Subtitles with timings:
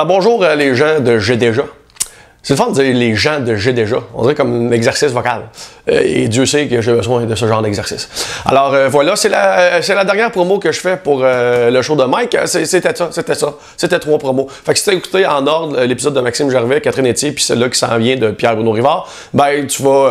[0.00, 1.64] Alors bonjour euh, les gens de J'ai déjà.
[2.42, 3.98] C'est le fun de dire les gens de J'ai déjà.
[4.14, 5.42] On dirait comme un exercice vocal.
[5.90, 8.08] Euh, et Dieu sait que j'ai besoin de ce genre d'exercice.
[8.46, 12.04] Alors euh, voilà, c'est la, la dernière promo que je fais pour le show de
[12.04, 12.34] Mike.
[12.46, 13.52] C'était ça, c'était ça.
[13.76, 14.48] C'était trois promos.
[14.64, 17.68] Fait que si t'as écouté en ordre l'épisode de Maxime Gervais, Catherine Etier, puis celle-là
[17.68, 20.08] qui s'en vient de Pierre-Bruno Rivard, ben tu vas...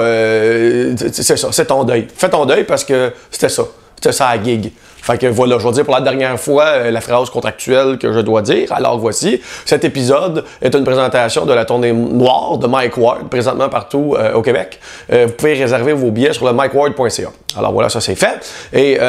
[1.12, 2.08] c'est ça, c'est ton deuil.
[2.16, 3.64] Fais ton deuil parce que c'était ça.
[3.96, 4.71] C'était ça à gig.
[5.02, 8.12] Fait que voilà, je vais dire pour la dernière fois euh, la phrase contractuelle que
[8.12, 8.72] je dois dire.
[8.72, 13.70] Alors voici, cet épisode est une présentation de la tournée noire de Mike Ward, présentement
[13.70, 14.80] partout euh, au Québec.
[15.12, 17.30] Euh, vous pouvez réserver vos billets sur le mikeward.ca.
[17.57, 18.40] Alors voilà, ça c'est fait.
[18.74, 19.00] Et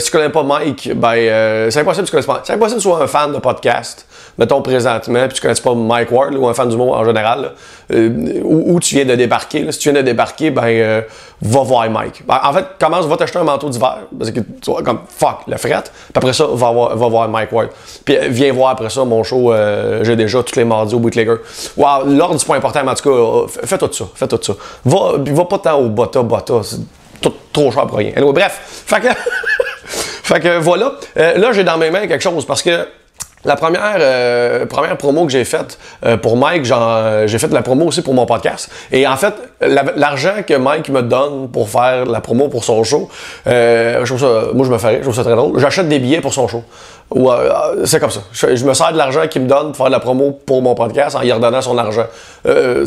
[0.00, 2.42] si tu connais pas Mike, ben c'est impossible que tu connaisses pas.
[2.44, 4.06] C'est impossible que tu sois un fan de podcast,
[4.38, 7.04] mettons présentement, puis tu connais pas Mike Ward là, ou un fan du mot en
[7.04, 7.52] général,
[7.92, 9.64] euh, où, tu viens de débarquer.
[9.64, 9.72] là?
[9.72, 11.00] Si tu viens de débarquer, ben euh,
[11.42, 12.22] va voir Mike.
[12.26, 15.38] Ben, en fait, commence, va t'acheter un manteau d'hiver, parce que tu vois, comme fuck,
[15.48, 15.90] la frette.
[15.92, 17.68] Puis après ça, va voir, va voir Mike Ward.
[18.04, 19.52] Puis euh, viens voir après ça mon show,
[20.02, 21.36] j'ai déjà tous les mardis au Bootlegger.
[21.76, 23.10] Wow, l'ordre, c'est pas important, mais en tout
[23.48, 24.52] cas, fais- tout ça, fais tout ça.
[24.84, 26.78] Va, va pas tant au bota bota, c'est
[27.52, 28.12] trop cher pour rien.
[28.16, 29.08] Anyway, bref, fait que,
[30.22, 30.92] fait que voilà.
[31.16, 32.86] Là, j'ai dans mes mains quelque chose, parce que
[33.44, 37.62] la première, euh, première promo que j'ai faite euh, pour Mike, j'en- j'ai fait la
[37.62, 38.70] promo aussi pour mon podcast.
[38.90, 42.82] Et en fait, la- l'argent que Mike me donne pour faire la promo pour son
[42.84, 43.08] show,
[43.46, 44.14] euh, je
[44.54, 45.58] moi je me ferais, je trouve ça très drôle.
[45.58, 46.62] J'achète des billets pour son show.
[47.10, 48.20] Ou, euh, c'est comme ça.
[48.32, 50.74] Je, me sers de l'argent qu'il me donne pour faire de la promo pour mon
[50.74, 52.04] podcast en y redonnant son argent.
[52.46, 52.84] Euh,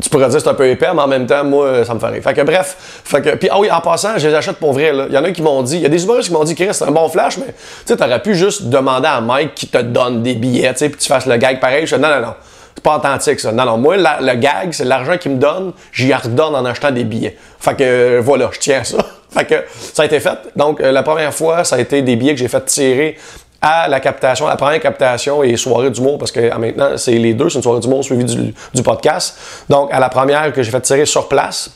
[0.00, 2.08] tu pourrais dire c'est un peu épais, mais en même temps, moi, ça me fait
[2.08, 2.22] rire.
[2.22, 4.92] Fait que bref, fait que, puis ah oui, en passant, je les achète pour vrai.
[5.08, 6.54] Il y en a qui m'ont dit, il y a des humoristes qui m'ont dit,
[6.54, 7.52] Chris, c'est un bon flash, mais tu
[7.86, 10.98] sais, t'aurais pu juste demander à Mike qui te donne des billets, tu sais, puis
[10.98, 11.86] tu fasses le gag pareil.
[11.86, 12.34] Je dis, non, non, non.
[12.74, 13.52] C'est pas authentique, ça.
[13.52, 13.78] Non, non.
[13.78, 17.36] Moi, le gag, c'est l'argent qu'il me donne, j'y redonne en achetant des billets.
[17.58, 18.98] Fait que, euh, voilà, je tiens à ça.
[19.30, 19.54] fait que,
[19.92, 20.38] ça a été fait.
[20.56, 23.16] Donc, euh, la première fois, ça a été des billets que j'ai fait tirer
[23.60, 27.34] à la captation, la première captation et soirée d'humour, parce que euh, maintenant, c'est les
[27.34, 29.38] deux, c'est une soirée d'humour suivie du, podcast.
[29.68, 31.70] Donc, à la première que j'ai fait tirer sur place,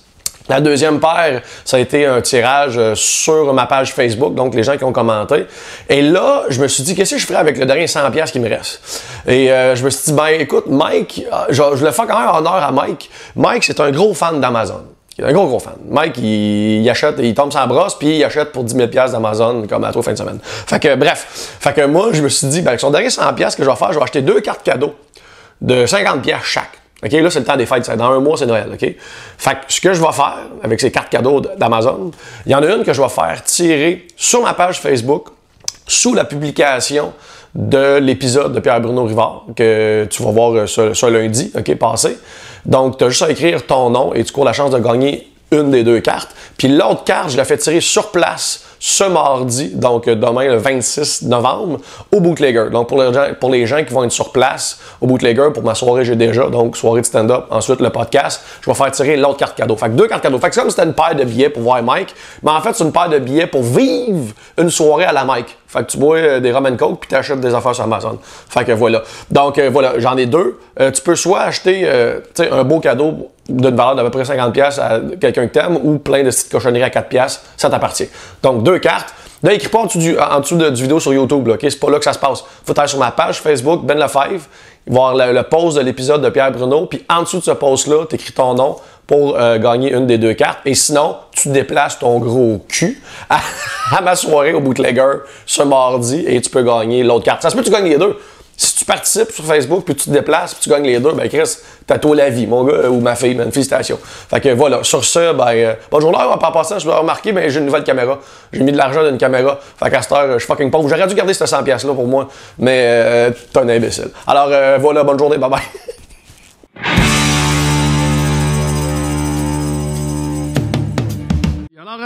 [0.48, 4.62] la deuxième paire, ça a été un tirage euh, sur ma page Facebook, donc les
[4.62, 5.46] gens qui ont commenté.
[5.90, 8.32] Et là, je me suis dit, qu'est-ce que je ferais avec le dernier 100$ piastres
[8.32, 8.80] qui me reste?
[9.26, 12.18] Et euh, je me suis dit, ben écoute, Mike, euh, je, je le fais quand
[12.18, 13.10] même honneur à Mike.
[13.36, 14.84] Mike, c'est un gros fan d'Amazon.
[15.18, 15.74] Est un gros, gros fan.
[15.88, 19.66] Mike, il, achète, il tombe sans brosse, puis il achète pour 10 000 piastres d'Amazon,
[19.68, 20.38] comme à toi fin de semaine.
[20.42, 21.56] Fait que, bref.
[21.60, 23.70] Fait que moi, je me suis dit, ben, avec son dernier 100$ piastres que je
[23.70, 24.94] vais faire, je vais acheter deux cartes cadeaux
[25.60, 26.78] de 50 pièces chaque.
[27.04, 27.90] OK, là, c'est le temps des fêtes.
[27.96, 28.70] Dans un mois, c'est Noël.
[28.72, 28.94] OK?
[29.38, 32.10] Fait que ce que je vais faire avec ces cartes cadeaux d'Amazon,
[32.46, 35.28] il y en a une que je vais faire tirer sur ma page Facebook
[35.86, 37.12] sous la publication
[37.54, 42.18] de l'épisode de Pierre-Bruno Rivard que tu vas voir euh, ce, lundi, OK, passé.
[42.64, 45.28] Donc, tu as juste à écrire ton nom et tu cours la chance de gagner
[45.50, 46.34] une des deux cartes.
[46.56, 50.56] Puis l'autre carte, je la fais tirer sur place ce mardi, donc euh, demain le
[50.56, 51.78] 26 novembre,
[52.12, 52.66] au Bootlegger.
[52.70, 55.62] Donc pour les, gens, pour les gens qui vont être sur place au Bootlegger, pour
[55.62, 59.16] ma soirée j'ai déjà, donc soirée de stand-up, ensuite le podcast, je vais faire tirer
[59.16, 59.76] l'autre carte cadeau.
[59.76, 60.38] Fait que deux cartes cadeaux.
[60.38, 62.84] Fait que c'est c'était une paire de billets pour voir Mike, mais en fait c'est
[62.84, 65.56] une paire de billets pour vivre une soirée à la Mike.
[65.68, 68.18] Fait que tu bois euh, des rum coke puis t'achètes des affaires sur Amazon.
[68.22, 69.02] Fait que voilà.
[69.30, 70.58] Donc euh, voilà, j'en ai deux.
[70.94, 74.78] Tu peux soit acheter euh, un beau cadeau d'une valeur d'à peu près 50$ pièces
[74.78, 78.08] à quelqu'un que t'aimes ou plein de petites cochonneries à 4$, piastres, ça t'appartient.
[78.42, 79.14] Donc deux cartes.
[79.42, 81.56] Là, écris pas en dessous, du, en dessous de, du vidéo sur YouTube, là?
[81.60, 82.42] C'est pas là que ça se passe.
[82.64, 84.44] Faut aller sur ma page Facebook, Ben Lefebvre,
[84.86, 88.04] voir le, le post de l'épisode de Pierre Bruno, puis en dessous de ce post-là,
[88.06, 88.76] t'écris ton nom
[89.06, 90.58] pour euh, gagner une des deux cartes.
[90.64, 93.38] Et sinon, tu déplaces ton gros cul à,
[93.96, 97.42] à ma soirée au Bootlegger ce mardi et tu peux gagner l'autre carte.
[97.42, 98.18] Ça se peut que tu gagnes les deux.
[98.60, 101.28] Si tu participes sur Facebook, puis tu te déplaces, puis tu gagnes les deux, ben
[101.28, 104.00] Chris, t'as la vie, mon gars ou ma fille, man, félicitations.
[104.02, 107.48] Fait que voilà, sur ça, ben, euh, bonjour là, en passant, je dois remarquer, ben
[107.48, 108.18] j'ai une nouvelle caméra.
[108.52, 109.60] J'ai mis de l'argent dans une caméra.
[109.78, 110.88] Fait qu'à cette heure, je suis fucking pauvre.
[110.88, 114.10] J'aurais dû garder ce 100$ là pour moi, mais euh, t'es un imbécile.
[114.26, 115.62] Alors euh, voilà, bonne journée, bye bye.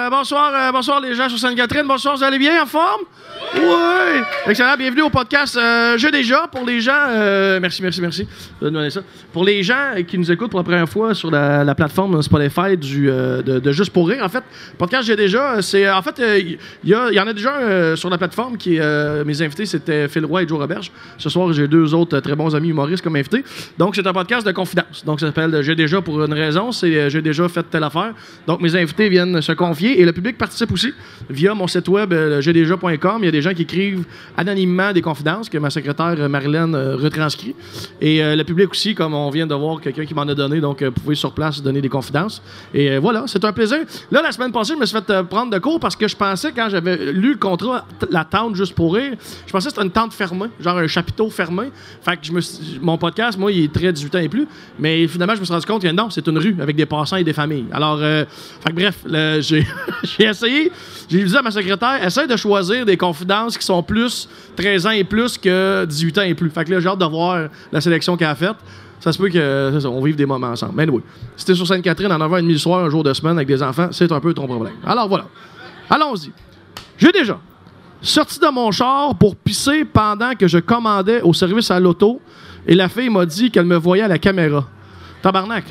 [0.03, 1.87] euh, bonsoir, euh, bonsoir les gens sur Sainte-Catherine.
[1.87, 3.03] Bonsoir, vous allez bien, en forme?
[3.55, 4.23] Oui!
[4.47, 6.47] Excellent, bienvenue au podcast euh, déjà.
[6.49, 8.27] Pour les gens, euh, merci, merci, merci
[8.91, 9.01] ça.
[9.33, 12.77] Pour les gens qui nous écoutent pour la première fois sur la, la plateforme Spotify
[12.77, 14.45] du, de, de Juste pour rire, en fait,
[14.77, 18.57] podcast J'ai déjà, c'est en fait, il y, en a déjà un sur la plateforme
[18.57, 18.79] qui,
[19.25, 20.91] mes invités, c'était Phil Roy et Joe Roberge.
[21.19, 23.45] Ce soir, j'ai deux autres très bons amis humoristes comme invités.
[23.79, 25.05] Donc, c'est un podcast de confidence.
[25.05, 26.73] Donc, ça s'appelle J'ai déjà pour une raison.
[26.73, 28.13] C'est J'ai déjà fait telle affaire.
[28.47, 30.93] Donc, mes invités viennent se confier et le public participe aussi
[31.29, 33.19] via mon site web, euh, j'ai déjà.com.
[33.21, 34.05] Il y a des gens qui écrivent
[34.37, 37.55] anonymement des confidences que ma secrétaire euh, Marilyn euh, retranscrit.
[38.01, 40.83] Et le public aussi, comme on vient de voir quelqu'un qui m'en a donné, donc
[40.83, 42.43] euh, vous pouvez sur place donner des confidences.
[42.75, 43.79] Et voilà, c'est un plaisir.
[44.11, 46.53] Là, la semaine passée, je me suis fait prendre de cours parce que je pensais,
[46.53, 49.15] quand j'avais lu le contrat, la tente juste pour rire,
[49.47, 51.71] je pensais que c'était une tente fermée, genre un chapiteau fermé.
[52.03, 52.41] Fait que je me
[52.81, 54.47] mon podcast, moi, il est très 18 ans et plus.
[54.79, 57.17] Mais finalement, je me suis rendu compte que non, c'est une rue avec des passants
[57.17, 57.67] et des familles.
[57.73, 58.99] Alors, fait bref,
[59.41, 59.67] j'ai
[60.03, 60.73] j'ai essayé,
[61.09, 64.91] j'ai dit à ma secrétaire, essaye de choisir des confidences qui sont plus 13 ans
[64.91, 66.51] et plus que 18 ans et plus.
[66.51, 68.57] Fait que là, j'ai hâte de voir la sélection qu'elle a faite.
[69.01, 70.75] Ça se peut que ça, on vive des moments ensemble.
[70.77, 71.03] Mais oui,
[71.37, 73.89] si t'es sur Sainte-Catherine à 9h30 le soir, un jour de semaine avec des enfants,
[73.91, 74.75] c'est un peu ton problème.
[74.87, 75.27] Alors voilà.
[75.91, 76.31] Allons-y.
[76.99, 77.39] J'ai déjà
[78.01, 82.21] sorti de mon char pour pisser pendant que je commandais au service à l'auto
[82.67, 84.67] et la fille m'a dit qu'elle me voyait à la caméra.
[85.21, 85.65] Tabarnak.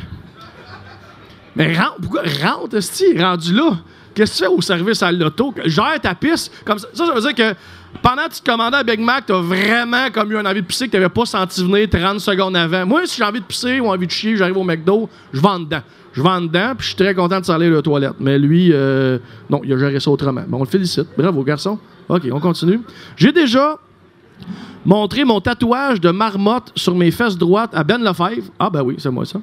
[1.56, 3.78] Mais rentre, pourquoi rentre, esti, rendu là?
[4.14, 5.54] Qu'est-ce que tu fais au service à l'auto?
[5.66, 6.52] Gère ta piste.
[6.66, 7.56] Comme ça, ça, ça veut dire que
[8.02, 10.68] pendant que tu te commandais à Big Mac, t'as vraiment comme eu un envie de
[10.68, 12.86] pisser que t'avais pas senti venir 30 secondes avant.
[12.86, 15.60] Moi, si j'ai envie de pisser ou envie de chier, j'arrive au McDo, je en
[15.60, 15.82] dedans.
[16.14, 18.20] Je en dedans, puis je suis très content de salir les toilettes.
[18.20, 19.18] Mais lui, euh,
[19.50, 20.44] non, il a géré ça autrement.
[20.46, 21.08] Bon, on le félicite.
[21.18, 21.80] Bravo, garçon.
[22.10, 22.82] OK, on continue.
[23.16, 23.78] J'ai déjà
[24.86, 28.52] montré mon tatouage de marmotte sur mes fesses droites à Ben Lefebvre.
[28.60, 29.40] Ah, ben oui, c'est moi ça.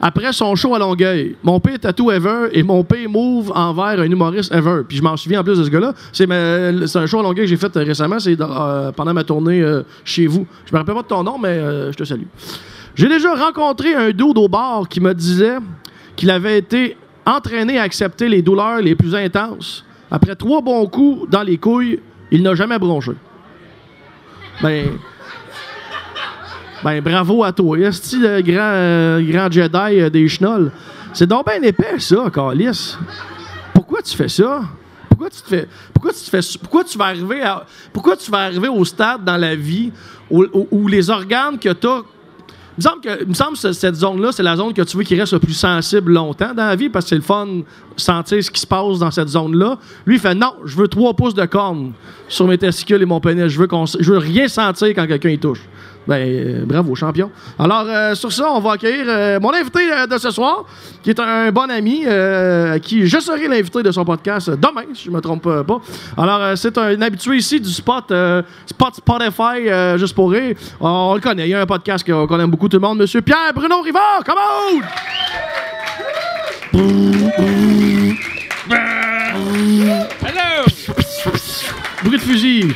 [0.00, 1.36] Après son show à Longueuil.
[1.42, 4.82] Mon pire tatou ever et mon pire move envers un humoriste ever.
[4.86, 5.94] Puis je m'en souviens en plus de ce gars-là.
[6.12, 8.18] C'est un show à Longueuil que j'ai fait euh, récemment.
[8.18, 10.46] C'est euh, pendant ma tournée euh, chez vous.
[10.66, 11.58] Je me rappelle pas de ton nom, mais
[11.90, 12.26] je te salue.
[12.94, 15.56] J'ai déjà rencontré un dude au bar qui me disait
[16.14, 19.84] qu'il avait été entraîné à accepter les douleurs les plus intenses.
[20.10, 22.00] Après trois bons coups dans les couilles,
[22.30, 23.12] il n'a jamais bronché.
[24.60, 24.98] Ben.
[26.84, 27.78] Ben, bravo à toi.
[27.78, 30.72] Est-ce le grand, euh, grand Jedi euh, des chenolles?
[31.12, 32.96] C'est donc bien épais, ça, Calis.
[33.72, 34.62] Pourquoi tu fais ça?
[35.08, 35.68] Pourquoi tu te fais.
[35.94, 36.40] Pourquoi tu fais.
[36.60, 37.64] Pourquoi tu vas arriver à.
[37.92, 39.92] Pourquoi tu vas arriver au stade dans la vie
[40.30, 42.02] où, où- où les organes que tu as
[42.78, 45.38] il me semble que, cette zone-là, c'est la zone que tu veux qui reste le
[45.38, 47.46] plus sensible longtemps dans la vie parce que c'est le fun
[47.96, 49.78] sentir ce qui se passe dans cette zone-là.
[50.06, 51.92] Lui, il fait non, je veux trois pouces de corne
[52.28, 53.48] sur mes testicules et mon pénis.
[53.48, 53.68] Je veux,
[54.00, 55.60] je veux rien sentir quand quelqu'un y touche.
[56.06, 57.30] Ben, euh, bravo, champion.
[57.58, 60.64] Alors, euh, sur ça, on va accueillir euh, mon invité euh, de ce soir,
[61.02, 65.04] qui est un bon ami, à qui je serai l'invité de son podcast demain, si
[65.04, 65.80] je me trompe pas.
[66.16, 68.12] Alors, c'est un habitué ici du spot,
[68.66, 70.56] spot Spotify, juste pour rire.
[70.80, 72.80] On, on le connaît, il y a un podcast qu'on qu'on aime beaucoup tout le
[72.80, 74.80] monde, Monsieur Pierre Bruno Rivard, come on!
[80.24, 80.64] Hello!
[82.04, 82.74] Bruit de fusil.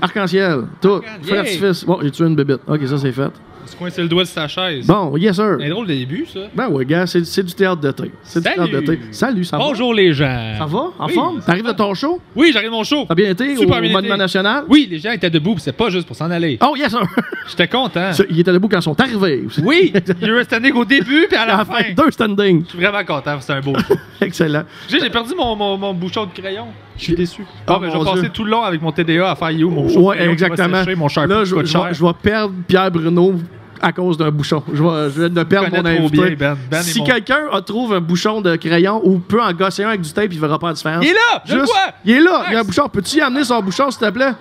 [0.00, 0.60] Arc-en-ciel.
[0.80, 1.00] Tout.
[1.22, 1.84] Feu d'artifice.
[1.84, 2.60] Bon, j'ai tué une bébête.
[2.66, 3.30] OK, ça, c'est fait.
[3.66, 4.86] Se coincer le doigt de sa chaise.
[4.86, 5.56] Bon, yes, sir.
[5.60, 6.40] C'est un drôle de début, ça.
[6.54, 8.10] Ben ouais, gars, c'est c'est du théâtre de thé.
[8.22, 8.56] C'est du Salut.
[8.70, 8.98] théâtre de thé.
[9.10, 9.64] Salut, ça va?
[9.64, 10.54] Bonjour les gens.
[10.56, 10.84] Ça va?
[10.98, 11.40] En Oui, forme?
[11.40, 11.72] ça T'arrives va.
[11.72, 12.18] de ton show?
[12.34, 13.04] Oui, j'arrive de mon show.
[13.06, 14.22] T'as bien été Super au bien Monument été.
[14.22, 14.64] National?
[14.70, 16.58] Oui, les gens étaient debout, puis c'est pas juste pour s'en aller.
[16.66, 17.02] Oh, yes, sir.
[17.50, 18.10] J'étais content.
[18.14, 19.42] Ça, Il était debout quand ils sont arrivés.
[19.46, 19.60] aussi.
[19.62, 21.92] Oui, il y a eu un standing au début, puis à À la fin.
[21.94, 22.64] deux standing.
[22.64, 23.94] Je suis vraiment content, c'est un beau show.
[24.22, 24.62] Excellent.
[24.88, 26.68] J'ai j'ai perdu mon, mon, mon bouchon de crayon.
[26.98, 27.44] Je suis déçu.
[27.48, 28.30] Oh, Ah, mais mon vais passer Dieu.
[28.30, 30.84] tout le long avec mon TDA à faire You, mon de Ouais, exactement.
[30.84, 33.34] sécher, mon Là, je, je vais, vais perdre Pierre Bruno
[33.80, 34.62] à cause d'un bouchon.
[34.72, 36.34] Je vais, je de perdre mon invité.
[36.34, 36.56] bien, Ben.
[36.70, 40.12] Ben si quelqu'un trouve un bouchon de crayon ou peut en gosser un avec du
[40.12, 41.04] tape, il verra pas la différence.
[41.04, 41.42] Il est là!
[41.44, 41.74] Je le vois!
[42.04, 42.88] Il est là, il y a un bouchon.
[42.88, 44.32] Peux-tu y amener son bouchon, s'il te plaît?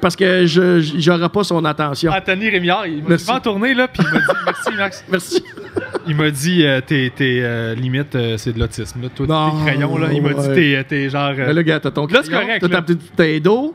[0.00, 2.12] Parce que je j'aurai pas son attention.
[2.12, 5.04] Anthony Rémillard, il m'a en tournée, là, puis il m'a dit Merci, Max.
[5.10, 5.44] Merci.
[6.06, 9.00] Il m'a dit euh, T'es, euh, limite, euh, c'est de l'autisme.
[9.14, 10.08] Toi, tes crayons, là.
[10.12, 10.48] Il m'a dit.
[10.54, 11.30] T'es, t'es genre.
[11.30, 13.74] euh, Mais là, gars, t'as ton Là, c'est correct, T'as ta petite d'eau.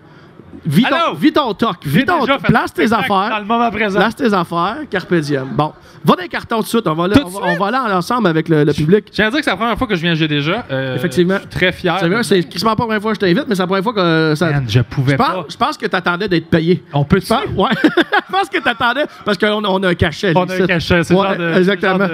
[0.65, 1.75] Vis ton, vis ton toc.
[1.83, 3.29] j'ai Vis ton fait Place tes affaires.
[3.29, 3.99] Dans le moment présent.
[3.99, 4.77] Place tes affaires.
[4.89, 5.47] Carpe diem.
[5.51, 5.73] Bon.
[6.05, 6.87] Va dans les cartons tout de suite.
[6.87, 7.59] On va, aller, Tout de on, va, suite?
[7.61, 9.05] on va aller ensemble avec le, le public.
[9.11, 10.65] Tiens à dire que c'est la première fois que je viens J'ai déjà.
[10.71, 11.35] Euh, Effectivement.
[11.35, 11.97] Je suis très fier.
[11.99, 13.83] C'est vrai, c'est quasiment pas la première fois que je t'invite, mais c'est la première
[13.83, 14.49] fois que euh, ça.
[14.49, 15.31] Man, je pouvais pas.
[15.33, 16.83] pense, je pense que t'attendais d'être payé.
[16.93, 17.69] On peut pense, ouais.
[17.83, 20.31] je pense que t'attendais parce qu'on on a un cachet.
[20.35, 21.53] On a un cachet, c'est Ouais, genre de.
[21.57, 22.07] exactement.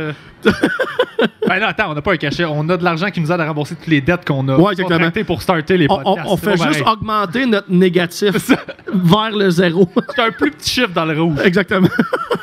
[1.47, 2.45] ben non, attends, on n'a pas un cachet.
[2.45, 4.73] On a de l'argent qui nous aide à rembourser toutes les dettes qu'on a Ouais,
[4.73, 5.09] exactement.
[5.25, 6.27] pour starter les On, on- podcasts.
[6.29, 8.34] on fait pas juste augmenter notre négatif
[8.93, 9.87] vers le zéro.
[10.15, 11.37] C'est un plus petit chiffre dans le rouge.
[11.43, 11.87] Exactement.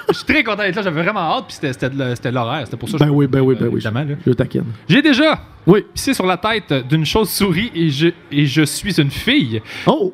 [0.08, 0.82] Je suis très content d'être là.
[0.82, 2.62] J'avais vraiment hâte, puis c'était- c'était c'était l'horaire.
[2.66, 3.80] C'était pour ça que Ben je- oui, ben oui, ben euh, oui.
[4.26, 4.64] Je taquine.
[4.88, 5.84] J'ai déjà Oui.
[5.94, 9.62] pissé sur la tête d'une chauve-souris et je, et je suis une fille.
[9.86, 10.12] Oh,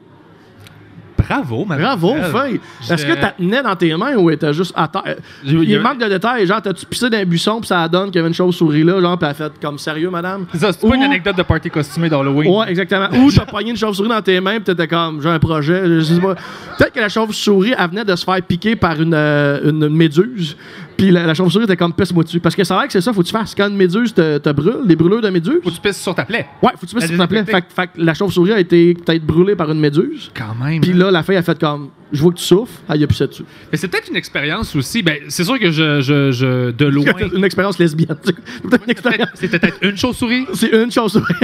[1.28, 1.84] Bravo, madame.
[1.98, 2.60] bravo, Feuille.
[2.90, 5.16] Est-ce que t'as tenais dans tes mains ou était juste à terre?
[5.44, 6.46] Il manque de détails.
[6.46, 9.00] Genre, t'as-tu pissé dans un buisson puis ça donne qu'il y avait une chauve-souris là,
[9.00, 10.46] genre, puis elle a fait comme sérieux, madame?
[10.52, 12.50] C'est ça, c'est pas une Ou- anecdote de party costumé d'Halloween.
[12.54, 13.08] Ouais, exactement.
[13.22, 16.00] Ou t'as pogné une chauve-souris dans tes mains pis t'étais comme, j'ai un projet, je
[16.00, 16.34] sais pas.
[16.78, 20.56] Peut-être que la chauve-souris, elle venait de se faire piquer par une, euh, une méduse.
[20.98, 22.40] Puis la, la chauve-souris était comme pisse-moi dessus.
[22.40, 23.54] Parce que c'est vrai que c'est ça, faut que tu fasses.
[23.54, 25.60] Quand une méduse te, te brûle, des brûleurs de méduse.
[25.62, 26.46] Faut que tu pisses sur ta plaie.
[26.60, 27.44] Ouais, faut que tu fasses La sur ta plaie.
[27.44, 30.30] Fait, que- fait la chauve-souris a été peut-être brûlée par une méduse.
[30.36, 30.80] Quand même.
[30.80, 30.96] Puis hein.
[30.96, 32.80] là, la fille a fait comme, je vois que tu souffres.
[32.88, 33.44] Elle y a pissé dessus.
[33.70, 35.02] Mais c'est peut-être une expérience aussi.
[35.02, 37.04] Ben, c'est sûr que je, je, je de loin.
[37.32, 38.16] une expérience lesbienne.
[38.24, 39.28] C'est peut-être une expérience.
[39.34, 40.46] C'était peut-être une chauve-souris.
[40.54, 41.34] C'est une chauve-souris.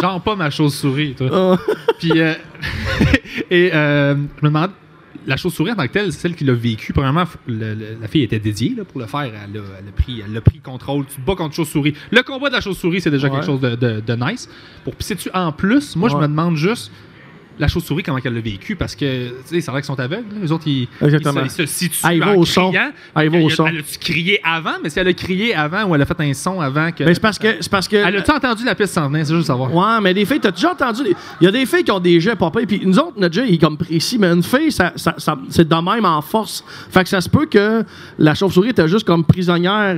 [0.00, 1.28] Genre pas ma chauve-souris, toi.
[1.32, 1.72] Ah.
[1.98, 2.34] Puis, euh,
[3.50, 4.70] et euh, je me demande,
[5.26, 6.92] la chauve-souris en tant que telle, c'est celle qui l'a vécu.
[6.92, 9.20] Premièrement, f- le- le- la fille était dédiée là, pour le faire.
[9.22, 9.44] Elle a,
[9.80, 11.06] elle a pris, elle a pris contrôle.
[11.06, 11.94] Tu te bats contre chauve-souris.
[12.10, 13.34] Le combat de la chauve-souris, c'est déjà Ouais.
[13.34, 14.48] quelque chose de, de- de nice.
[14.84, 16.90] Pour pisser dessus en plus, moi, je me demande juste
[17.58, 18.76] la chauve-souris, comment elle l'a vécu.
[18.76, 20.24] Parce que, tu sais, c'est vrai qu'ils sont aveugles.
[20.42, 21.42] Les autres, ils, Exactement.
[21.44, 22.70] ils se, ils se situent Ah, ils vont en au son.
[22.70, 22.90] criant.
[23.14, 23.66] Ah, ils vont au son.
[23.66, 24.74] Elle a-tu crié avant?
[24.82, 27.04] Mais si elle a crié avant ou elle a fait un son avant que...
[27.04, 27.56] Mais c'est parce que.
[27.60, 29.26] C'est parce que Elle a-tu entendu la piste s'en venir?
[29.26, 29.74] C'est juste savoir.
[29.74, 31.02] Ouais, mais des filles, t'as déjà entendu.
[31.40, 33.44] Il y a des filles qui ont des pas pires, Puis nous autres, notre jet,
[33.48, 34.18] il est comme précis.
[34.18, 36.64] Mais une fille, ça, ça- ça- c'est de même en force.
[36.90, 37.84] Fait que ça se peut que
[38.18, 39.96] la chauve-souris était juste comme prisonnière.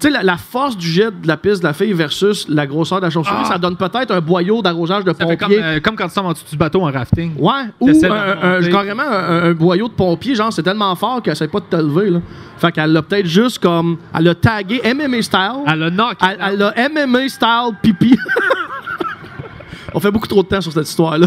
[0.00, 2.66] Tu sais, la, la force du jet de la piste de la fille versus la
[2.68, 3.48] grosseur de la chauve-souris, Ah.
[3.48, 5.58] ça donne peut-être un boyau d'arrosage de Ça comme, pompier.
[5.60, 7.34] euh, comme quand tu tombes en dessous du bateau en rafting.
[7.36, 8.70] Ouais, ou un, un- remonter.
[8.70, 11.76] carrément un, un boyau de pompier, genre c'est tellement fort qu'elle sait pas de te
[11.76, 12.10] lever.
[12.10, 12.20] Là.
[12.58, 13.96] Fait qu'elle l'a peut-être juste comme.
[14.16, 15.40] Elle l'a tagué MMA style.
[15.66, 16.16] Elle a knock.
[16.22, 18.16] Elle, elle a MMA style pipi.
[19.94, 21.26] On fait beaucoup trop de temps sur cette histoire-là.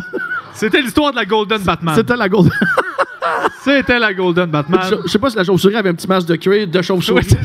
[0.53, 1.95] C'était l'histoire de la Golden Batman.
[1.95, 2.51] C'était la gold.
[3.63, 4.79] C'était la Golden Batman.
[4.89, 7.27] Je, je sais pas si la chauve-souris avait un petit masque de cuir de chauve-souris.
[7.31, 7.37] Oui.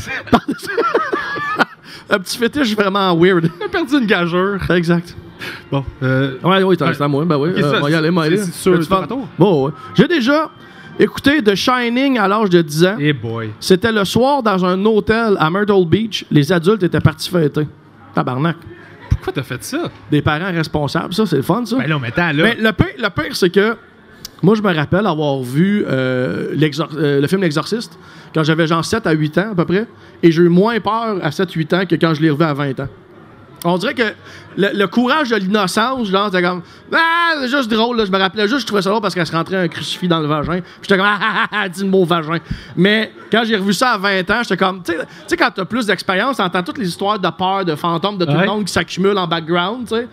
[2.11, 3.47] Un petit fétiche vraiment weird.
[3.65, 4.59] A perdu une gageure.
[4.71, 5.15] Exact.
[5.71, 5.85] Bon.
[6.03, 6.95] Euh, Ouais, oui, Ouais.
[6.95, 7.25] c'est à moi.
[7.25, 9.29] Ben oui, euh, ça, moi, y aller, moi, c'est- retour?
[9.39, 9.73] Bon, ouais.
[9.95, 10.51] J'ai déjà
[10.99, 12.97] écouté The Shining à l'âge de 10 ans.
[12.99, 13.51] hey boy.
[13.61, 16.25] C'était le soir dans un hôtel à Myrtle Beach.
[16.31, 17.67] Les adultes étaient partis fêter.
[18.15, 18.57] Tabarnak.
[19.11, 19.91] Pourquoi t'as fait ça?
[20.11, 21.77] Des parents responsables, ça, c'est le fun, ça.
[21.77, 22.43] Ben là, on mettait là.
[22.45, 23.77] Mais le pire, le pire, c'est que
[24.43, 27.99] moi, je me rappelle avoir vu euh, euh, le film L'Exorciste
[28.35, 29.87] quand j'avais genre 7 à 8 ans à peu près.
[30.23, 32.81] Et j'ai eu moins peur à 7-8 ans que quand je l'ai revu à 20
[32.81, 32.89] ans.
[33.65, 34.03] On dirait que
[34.57, 36.63] le, le courage de l'innocence, genre, c'était comme
[36.93, 38.05] Ah, c'est juste drôle, là.
[38.05, 40.21] Je me rappelais juste, je trouvais ça drôle parce qu'elle se rentrait un crucifix dans
[40.21, 40.61] le vagin.
[40.61, 42.39] Puis J'étais comme Ah, ah, ah, ah, dis le mot vagin.
[42.77, 45.51] Mais quand j'ai revu ça à 20 ans, j'étais comme Tu sais- tu sais, quand
[45.53, 48.43] t'as plus d'expérience, t'entends toutes les histoires de peur, de fantômes, de tout Ouais.
[48.43, 50.07] le monde qui s'accumulent en background, tu sais.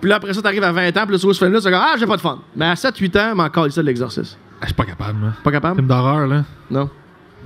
[0.00, 1.70] Puis là, après ça, t'arrives à 20 ans, puis là, tu vois ce film-là, c'est
[1.70, 2.38] comme Ah, j'ai pas de fun.
[2.54, 4.36] Mais à 7-8 ans, m'en ça de l'exorcisme.
[4.54, 5.30] Ah, je suis pas capable, moi.
[5.44, 5.76] Pas capable?
[5.76, 6.44] Film d'horreur, là.
[6.70, 6.88] Non.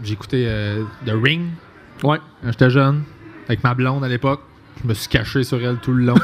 [0.03, 1.47] J'ai écouté euh, The Ring
[2.03, 2.19] Ouais.
[2.43, 3.03] quand j'étais jeune,
[3.47, 4.41] avec ma blonde à l'époque.
[4.83, 6.15] Je me suis caché sur elle tout le long.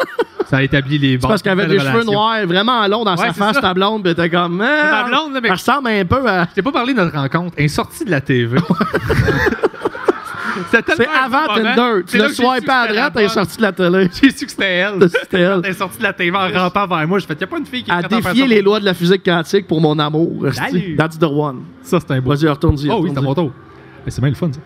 [0.46, 1.28] ça a établi les bases.
[1.28, 3.60] parce qu'elle avait des cheveux noirs vraiment longs dans Ouais, sa face, ça.
[3.60, 4.60] ta blonde, pis t'es comme.
[4.62, 6.46] Ah, Ma blonde, là, mais- Elle ressemble un peu à.
[6.48, 7.54] Je t'ai pas parlé de notre rencontre.
[7.58, 8.58] Elle est sortie de la TV.
[10.70, 11.54] C'est avant.
[11.54, 12.02] Tinder.
[12.06, 14.08] Tu l'as swipé à droite, elle est sortie de la télé.
[14.22, 15.08] J'ai su que c'était elle.
[15.08, 15.60] C'était elle.
[15.64, 17.18] Elle est sortie de la TV en rampant vers moi.
[17.18, 19.24] Je fais, y a pas une fille qui défier ça les lois de la physique
[19.24, 20.46] quantique pour mon amour.
[20.96, 21.62] That's the one.
[21.82, 22.30] Ça, c'est un beau.
[22.30, 22.88] Vas-y, retourne-y.
[22.90, 23.52] Oh oui, c'est mon tour.
[24.04, 24.60] Mais C'est bien le fun, ça.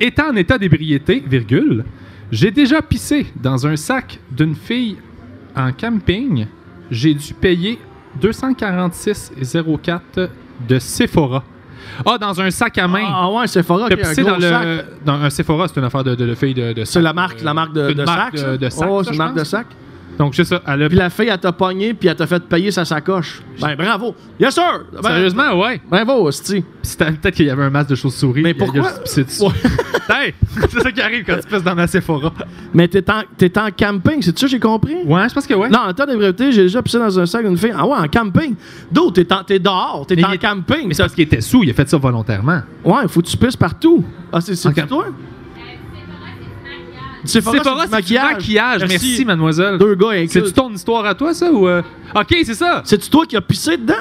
[0.00, 1.84] Étant en état d'ébriété, virgule,
[2.30, 4.98] j'ai déjà pissé dans un sac d'une fille
[5.56, 6.46] en camping.
[6.90, 7.78] J'ai dû payer
[8.20, 10.28] 246,04
[10.68, 11.42] de Sephora.
[12.06, 13.06] Ah, dans un sac à main.
[13.08, 14.40] Ah ouais, Sephora, T'as qui a un dans le.
[14.40, 14.86] sac.
[15.04, 17.44] Dans un Sephora, c'est une affaire de, de, de de, de C'est la marque, euh,
[17.44, 18.58] la marque de, une de marque sac.
[18.58, 18.88] de, sac.
[18.90, 19.66] Oh, c'est une marque de sac?
[20.18, 20.62] Donc, c'est ça.
[20.66, 20.88] Elle a...
[20.88, 23.42] Puis la fille, elle t'a pogné, puis elle t'a fait payer sa sacoche.
[23.60, 24.14] Ben, bravo.
[24.38, 24.84] Yes, sir.
[24.92, 25.80] Ben, Sérieusement, ouais.
[25.90, 26.60] Bravo, Sti.
[26.60, 28.42] Puis c'était- Peut-être qu'il y avait un masque de chauve-souris.
[28.42, 29.24] Mais il il pourquoi- dessus.
[30.10, 30.34] hey!
[30.70, 32.32] C'est ça qui arrive quand tu pisses dans ma Sephora.
[32.72, 34.96] Mais t'es en, en camping, c'est ça, j'ai compris?
[35.04, 35.68] Ouais, je pense que ouais.
[35.68, 37.72] Non, en temps d'ébriété, j'ai déjà pissé dans un sac d'une fille.
[37.76, 38.54] Ah ouais, en camping.
[38.90, 39.10] D'où?
[39.10, 39.24] T'es,
[39.58, 40.86] dehors, t'es en il camping.
[40.88, 42.60] Mais c'est parce qu'il était sous, il a fait ça volontairement.
[42.84, 44.04] Ouais, faut que tu pisses partout.
[44.32, 45.06] Ah, c'est, c'est toi?
[47.24, 48.32] Sephora, Sephora, c'est du maquillage.
[48.34, 48.84] maquillage.
[48.88, 49.78] Merci, mademoiselle.
[49.78, 50.28] Deux gars inclus.
[50.28, 51.66] C'est-tu ton histoire à toi, ça, ou...
[51.68, 51.82] euh?
[52.14, 52.82] OK, c'est ça.
[52.84, 53.94] C'est-tu toi qui as pissé dedans?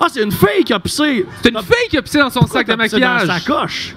[0.00, 1.24] Ah, c'est une fille qui a pissé.
[1.42, 3.40] C'est une fille qui a pissé dans son Pourquoi sac de pissé Dans maquillage?
[3.42, 3.94] sa coche?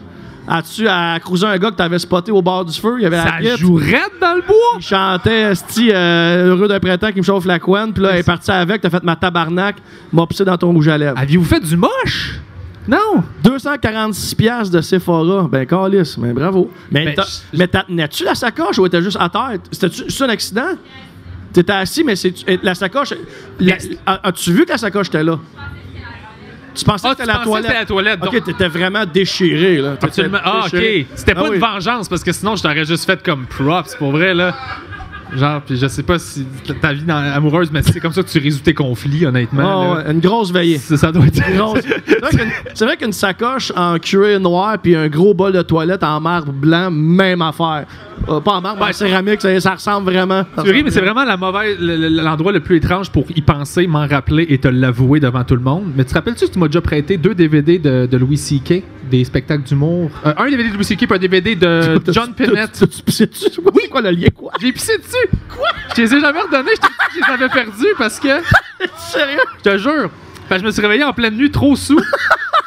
[0.52, 2.96] As-tu à cruiser un gars que t'avais spoté au bord du feu?
[2.98, 3.58] Il y avait la Ça guitare.
[3.58, 4.56] joue raide dans le bois.
[4.78, 7.94] Il chantait Esti, euh, heureux d'un printemps qui me chauffe la couenne.
[7.94, 8.82] Puis là, elle est partie avec.
[8.82, 9.76] T'as fait ma tabarnak.
[10.12, 11.18] M'a pissé dans ton rouge à lèvres.
[11.20, 12.40] Aviez-vous fait du moche?
[12.90, 13.24] Non.
[13.44, 15.48] 246 piastres de Sephora.
[15.48, 16.18] Ben, calice.
[16.18, 16.72] Mais bravo.
[16.92, 19.60] Mais, Ben, mais t'as- tenais-tu la sacoche ou était juste à terre?
[19.72, 20.70] C'était-tu c'est un accident?
[21.54, 23.14] T'étais assis, mais c'est la sacoche.
[24.06, 25.38] as- As-tu vu que la sacoche était là?
[26.76, 29.96] Tu pensais Ah, que c'était la c'était la toilette, donc- Ok, t'étais vraiment déchiré, là.
[30.02, 30.38] Absolument.
[30.44, 30.80] Ah, OK.
[31.16, 31.60] C'était pas Ah une oui.
[31.60, 34.56] vengeance, parce que sinon, je t'aurais juste fait comme props, pour vrai, là.
[35.36, 36.46] Genre, puis je sais pas si
[36.82, 39.94] ta vie dans- amoureuse, mais c'est comme ça que tu résous tes conflits, honnêtement.
[39.96, 40.78] Ouais, une grosse veillée.
[40.80, 41.40] Ça, ça doit être...
[41.50, 41.80] Une grosse-
[42.74, 46.52] C'est vrai qu'une- sacoche en cuir noir puis un gros bol de toilette en marbre
[46.52, 47.86] blanc, même affaire.
[48.28, 50.44] Euh, pas en marbre, mais en céramique, ça, ça ressemble vraiment.
[50.64, 54.08] Tu ris, mais c'est vraiment la mauvaise, l'endroit le plus étrange pour y penser, m'en
[54.08, 55.84] rappeler et te l'avouer devant tout le monde.
[55.96, 58.84] Mais tu te rappelles-tu que tu m'as déjà prêté deux DVD de, de Louis C.K.
[59.10, 60.10] des spectacles d'humour.
[60.26, 61.00] Euh, un DVD de Louis C.K.
[61.00, 62.72] puis un DVD de John Pinette.
[62.80, 63.50] T'as-tu pissé dessus?
[63.74, 63.84] Oui.
[63.90, 64.28] Quoi le lien?
[64.36, 64.52] Quoi?
[64.62, 65.38] J'ai pissé dessus.
[65.54, 65.68] Quoi?
[65.96, 66.72] Je les ai jamais redonnés.
[66.76, 68.28] Je t'ai dit que je les avais perdus parce que.
[68.98, 69.40] Sérieux?
[69.64, 70.10] Je te jure.
[70.50, 72.02] Que je me suis réveillé en pleine nuit, trop sous.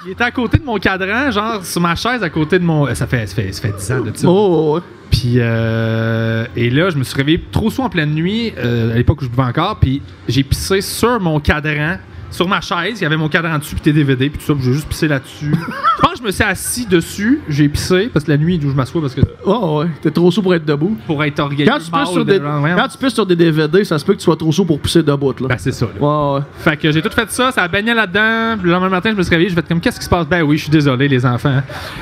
[0.04, 2.92] Il était à côté de mon cadran, genre sur ma chaise à côté de mon.
[2.94, 4.28] Ça fait, ça fait, ça fait 10 ans de ça.
[4.28, 4.80] Oh, ouais.
[5.10, 8.96] Puis, euh, et là, je me suis réveillé trop sous en pleine nuit, euh, à
[8.96, 11.98] l'époque où je buvais encore, puis j'ai pissé sur mon cadran,
[12.32, 14.54] sur ma chaise, il y avait mon cadran dessus, puis tes DVD, puis tout ça,
[14.54, 15.52] puis j'ai juste pissé là-dessus.
[15.96, 18.70] je pense que je me suis assis dessus, j'ai pissé, parce que la nuit où
[18.70, 19.86] je m'assois, parce que Oh, ouais.
[20.02, 20.96] T'es trop chaud pour être debout.
[21.06, 21.70] pour être organisé.
[21.70, 24.18] Quand tu, pisses sur des, quand tu pisses sur des DVD, ça se peut que
[24.18, 25.48] tu sois trop chaud pour pisser debout, là.
[25.48, 26.00] Ben, c'est ça, là.
[26.00, 26.44] Ouais, ouais.
[26.58, 28.62] Fait que j'ai tout fait ça, ça a baigné là-dedans.
[28.62, 30.26] Le lendemain matin, je me suis réveillé, je fait comme qu'est-ce qui se passe?
[30.26, 31.60] Ben oui, je suis désolé, les enfants.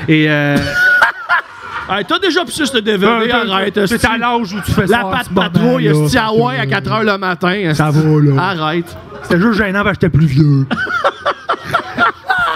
[0.09, 0.57] Et euh,
[1.93, 3.87] Hey, t'as déjà pissé sur des DVD, arrête.
[3.87, 5.05] c'est à l'âge où tu fais La ça.
[5.11, 7.75] patte c'est pas patrouille, c'est Hawaii à que- 4h le matin.
[7.75, 8.41] Ça va, là.
[8.41, 8.97] Arrête.
[9.23, 10.67] C'était juste gênant parce que j'étais plus vieux.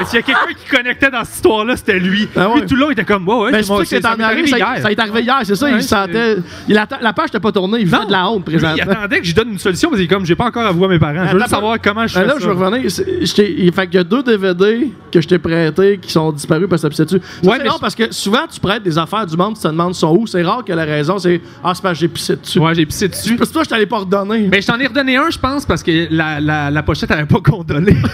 [0.05, 2.29] S'il y a quelqu'un qui connectait dans cette histoire-là, c'était lui.
[2.37, 2.61] Ah ouais.
[2.61, 4.03] Lui, tout le long, il était comme, ouais, ouais, Mais c'est c'est moi, ça que
[4.03, 4.79] c'est en arrivé, ça, hier.
[4.83, 6.37] ça est arrivé hier, c'est ça, Ouais, il sentait.
[6.69, 9.21] Il atta- la page n'était pas tournée, il fait de la honte Lui, il attendait
[9.21, 10.99] que je donne une solution, mais il est comme, j'ai pas encore avoué à mes
[10.99, 11.27] parents.
[11.31, 12.89] Je veux savoir comment je Ben fais là, je vais revenir.
[12.91, 16.83] je Fait qu'il y a deux DVD que je t'ai prêtés qui sont disparus parce
[16.83, 17.17] que ça dessus.
[17.17, 19.63] Ouais, c'est mais rare je- parce que souvent, tu prêtes des affaires du monde, tu
[19.63, 20.27] te demandes sont où.
[20.27, 22.59] C'est rare que la raison, c'est Ah, c'est parce que j'ai pissé dessus.
[22.59, 23.37] Ouais, j'ai pissé dessus.
[23.37, 24.49] Parce que toi, je t'allais pas redonner.
[24.51, 27.27] Mais je t'en ai redonné un, je pense, parce que la, la, la pochette avait
[27.27, 27.97] pas condamné.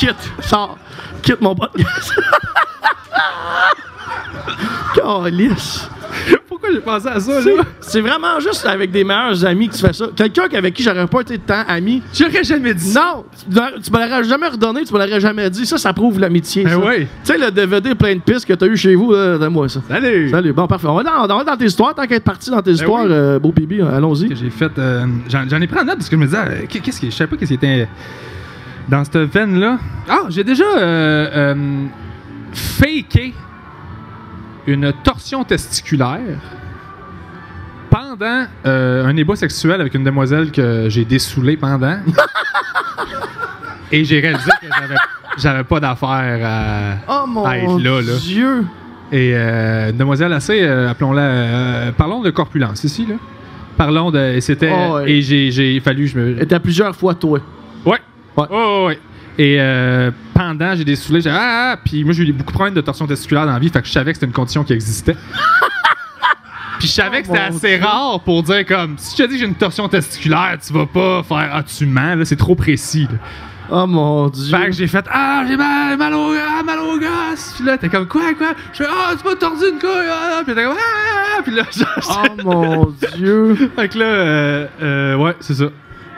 [0.00, 0.78] Quitte, sors.
[1.22, 2.12] Quitte mon podcast.
[4.94, 5.88] Calice.
[6.48, 7.62] Pourquoi j'ai pensé à ça, là?
[7.80, 10.06] C'est vraiment juste avec des meilleurs amis que tu fais ça.
[10.16, 12.02] Quelqu'un avec qui j'aurais pas été de temps ami.
[12.12, 13.14] J'aurais jamais dit ça.
[13.14, 15.64] Non, tu- tu me l'aurais jamais redonné, tu me l'aurais jamais dit.
[15.66, 16.64] Ça, ça prouve l'amitié.
[16.64, 17.00] Ben oui.
[17.00, 19.80] Tu sais, le DVD plein de pistes que t'as eu chez vous, là, donne-moi ça.
[19.88, 20.30] Salut!
[20.30, 20.86] Salut, bon, parfait.
[20.88, 23.10] On va dans, on va dans tes histoires, tant qu'être parti dans tes histoires, Ben
[23.10, 23.16] oui.
[23.16, 24.28] euh, beau Pibi, allons-y.
[24.30, 24.72] que j'ai fait.
[24.78, 27.12] euh, J'en ai pris en note parce que je me disais, euh, qu'est-ce que je
[27.14, 27.88] savais pas qu'est-ce qui était
[28.88, 29.78] dans cette veine-là.
[30.08, 31.84] Ah, j'ai déjà euh, euh,
[32.52, 33.34] faké
[34.66, 36.38] une torsion testiculaire
[37.90, 41.98] pendant euh, un ébat sexuel avec une demoiselle que j'ai dessoulée pendant.
[43.92, 44.94] Et j'ai réalisé que j'avais-
[45.38, 46.94] j'avais pas d'affaire à.
[47.08, 48.12] Oh mon à être là, là.
[48.20, 48.64] Dieu!
[49.10, 53.16] Et euh, une demoiselle assez, euh, appelons-la, euh, parlons de corpulence ici, là.
[53.76, 54.18] Parlons de.
[54.36, 54.70] Et c'était.
[54.72, 55.10] Oh, ouais.
[55.10, 56.40] Et j'ai, j'ai fallu, je me.
[56.40, 57.40] Et t'as plusieurs fois toi.
[58.36, 58.42] Ouais.
[58.44, 58.48] Ouais.
[58.50, 58.98] Oh, ouais.
[59.38, 61.30] Et euh, pendant, j'ai des soulets, j'ai.
[61.30, 63.70] Ah, ah, puis moi, j'ai eu beaucoup de problèmes de torsion testiculaire dans la vie,
[63.70, 65.16] fait que je savais que c'était une condition qui existait.
[66.78, 67.86] Puis je savais que c'était Oh, mon assez Dieu.
[67.86, 70.86] rare pour dire comme si je te dis que j'ai une torsion testiculaire, tu vas
[70.86, 73.02] pas faire ah tu mens là, c'est trop précis.
[73.10, 73.18] là.
[73.70, 74.56] Oh mon Dieu!
[74.56, 77.52] Fait que j'ai fait Ah, j'ai mal, mal au, ah, mal au gosse.
[77.56, 78.54] Puis là, t'es comme Quoi, quoi?
[78.72, 79.90] Je fais Ah, tu m'as tordu une couille.
[80.10, 83.70] Ah, puis t'es comme Ah, puis là, genre, Oh mon Dieu!
[83.76, 85.66] Fait que là, euh, euh, ouais, c'est ça.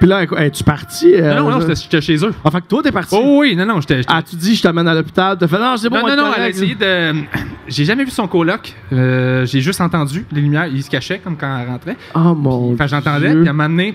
[0.02, 1.14] Puis là, es-tu parti?
[1.14, 2.34] euh, non, non, non, j'étais- chez eux.
[2.44, 3.14] Ah, fait que toi, t'es parti?
[3.16, 4.00] Oh oui, non, non, j'étais.
[4.08, 5.36] Ah, tu dis, je t'amène à l'hôpital.
[5.38, 7.12] T'as fait, non, c'est bon, non, non, non, elle a essayé de.
[7.68, 8.74] J'ai jamais vu son coloc.
[8.92, 10.66] Euh, j'ai juste entendu les lumières.
[10.66, 11.96] Il se cachait comme quand elle rentrait.
[12.16, 13.30] Oh mon Enfin, j'entendais.
[13.32, 13.94] Puis un moment donné,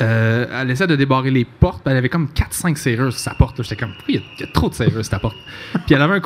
[0.00, 1.82] euh, elle essaie de débarrer les portes.
[1.86, 3.62] Elle avait comme 4-5 serrures sur sa porte.
[3.62, 5.36] J'étais comme, il y, a- il y a trop de serrures sur ta porte?
[5.86, 6.20] Puis elle avait un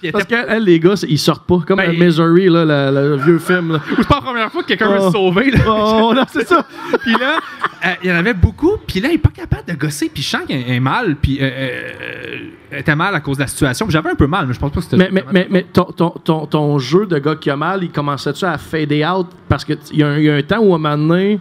[0.00, 0.36] elle Parce était.
[0.44, 1.58] que elle, les gars, ils sortent pas.
[1.66, 3.72] Comme Ben, Misery, là, le, le vieux film.
[3.72, 3.80] Là.
[3.88, 5.06] C'est pas la première fois que quelqu'un veut Oh.
[5.06, 5.50] se sauver.
[5.50, 5.58] Là.
[5.66, 6.64] Oh, non, c'est ça.
[7.02, 7.40] Puis là,
[7.84, 8.76] euh, il y en avait beaucoup.
[8.86, 10.08] Puis là, il est pas capable de gosser.
[10.12, 11.16] Puis je sens qu'elle est mal.
[11.16, 12.38] Puis euh,
[12.70, 13.86] elle était mal à cause de la situation.
[13.90, 14.96] J'avais un peu mal, mais je pense pas que c'était.
[14.98, 17.90] Mais, mais, mais, mais ton, ton, ton, ton jeu de gars qui a mal, il
[17.90, 19.26] commençait-tu à fader out?
[19.48, 21.40] Parce qu'il y, y a un temps où, à un moment donné,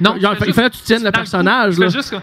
[0.00, 1.74] non, il, il fallait que tu tiennes le personnage.
[1.74, 2.14] c'était juste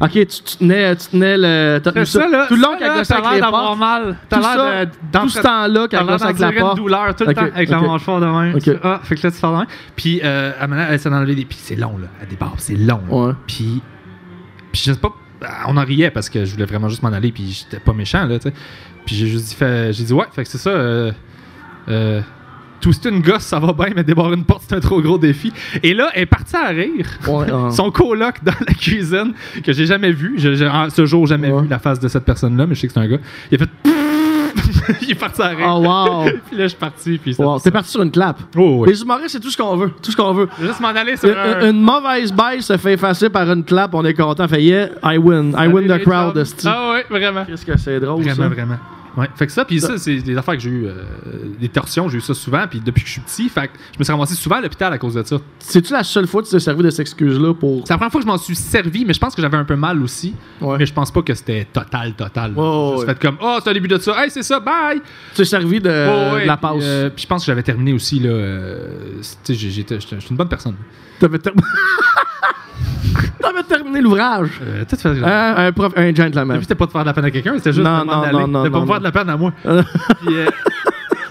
[0.00, 1.80] Ok, tu, tu tenais, tu tenais le.
[2.04, 2.20] C'est.
[2.46, 4.16] Tout le long qu'elle gossait avec les d'avoir mal.
[4.28, 5.18] T'as Tout, ça, l'air de.
[5.18, 6.76] tout ce temps-là qu'elle gossait avec la une porte.
[6.76, 8.58] douleur tout le temps avec la manche fort de même.
[8.84, 9.66] Ah, fait que là, tu fais de même.
[9.96, 11.44] Puis, euh, à un moment, elle d'enlever des.
[11.44, 12.06] Puis c'est long, là.
[12.22, 13.00] À débarre, c'est long.
[13.08, 13.32] Ouais.
[13.48, 13.82] Puis,
[14.70, 15.12] puis je sais pas.
[15.66, 17.32] On en riait parce que je voulais vraiment juste m'en aller.
[17.32, 18.54] Puis j'étais pas méchant, là, tu sais.
[19.04, 20.70] Puis j'ai juste dit, fait- j'ai dit, ouais, fait que c'est ça.
[20.70, 21.10] Euh,
[21.88, 22.20] euh,
[22.80, 25.52] twister une gosse, ça va bien, mais débarrer une porte, c'est un trop gros défi.
[25.82, 27.06] Et là, elle est partie à rire.
[27.26, 27.46] Ouais.
[27.70, 29.32] Son coloc dans la cuisine,
[29.64, 30.34] que j'ai jamais vu.
[30.36, 31.62] J'ai ce jour jamais Ouais.
[31.62, 33.18] vu la face de cette personne-là, mais je sais que c'est un gars.
[33.50, 33.70] Il a fait.
[35.02, 35.66] il est parti à rire.
[35.68, 36.24] Oh, wow.
[36.48, 37.18] puis là, je suis parti.
[37.22, 37.58] Puis c'est wow.
[37.58, 38.38] T'es parti sur une clap.
[38.56, 38.88] Oh, oui.
[38.90, 39.90] Les humoristes, c'est tout ce qu'on veut.
[40.02, 40.48] Tout ce qu'on veut.
[40.60, 41.70] Juste m'en aller sur Une, un.
[41.70, 44.46] une mauvaise baisse se fait effacer par une clap, on est content.
[44.48, 45.54] Fait yeah, I win.
[45.58, 46.42] I win the crowd.
[46.64, 47.44] Ah ouais, vraiment.
[47.44, 48.48] Qu'est-ce que c'est drôle, Vraiment, ça?
[48.48, 48.76] vraiment.
[49.18, 49.28] Ouais.
[49.34, 50.94] Fait que ça, puis ça, c'est des affaires que j'ai eu, euh,
[51.58, 53.98] des torsions, j'ai eu ça souvent, puis depuis que je suis petit, fait que je
[53.98, 55.38] me suis ramassé souvent à l'hôpital à cause de ça.
[55.58, 57.82] C'est-tu la seule fois que tu t'es servi de cette excuse-là pour.
[57.86, 59.64] C'est la première fois que je m'en suis servi, mais je pense que j'avais un
[59.64, 60.34] peu mal aussi.
[60.60, 60.76] Ouais.
[60.78, 62.52] Mais je pense pas que c'était total, total.
[62.54, 63.06] Ouais.
[63.06, 65.00] fait comme, oh, c'est le début de ça, hey, c'est ça, bye!
[65.00, 66.76] Tu t'es servi de, Ouais, ouais, de la puis, passe.
[66.82, 68.30] euh, puis je pense que j'avais terminé aussi, là.
[68.30, 69.98] euh, tu sais, j'étais,
[70.30, 70.76] une bonne personne.
[71.18, 71.52] T'avais ter-
[73.40, 74.50] T'avais terminé l'ouvrage.
[74.62, 76.48] Euh, tu Hein, un, prof, un gentleman.
[76.48, 78.06] Le but, c'était pas de faire de la peine à quelqu'un, c'était juste Non, de
[78.06, 79.52] non, non, non, de pas me faire de la peine à moi.
[79.62, 79.72] Puis,
[80.36, 80.46] euh,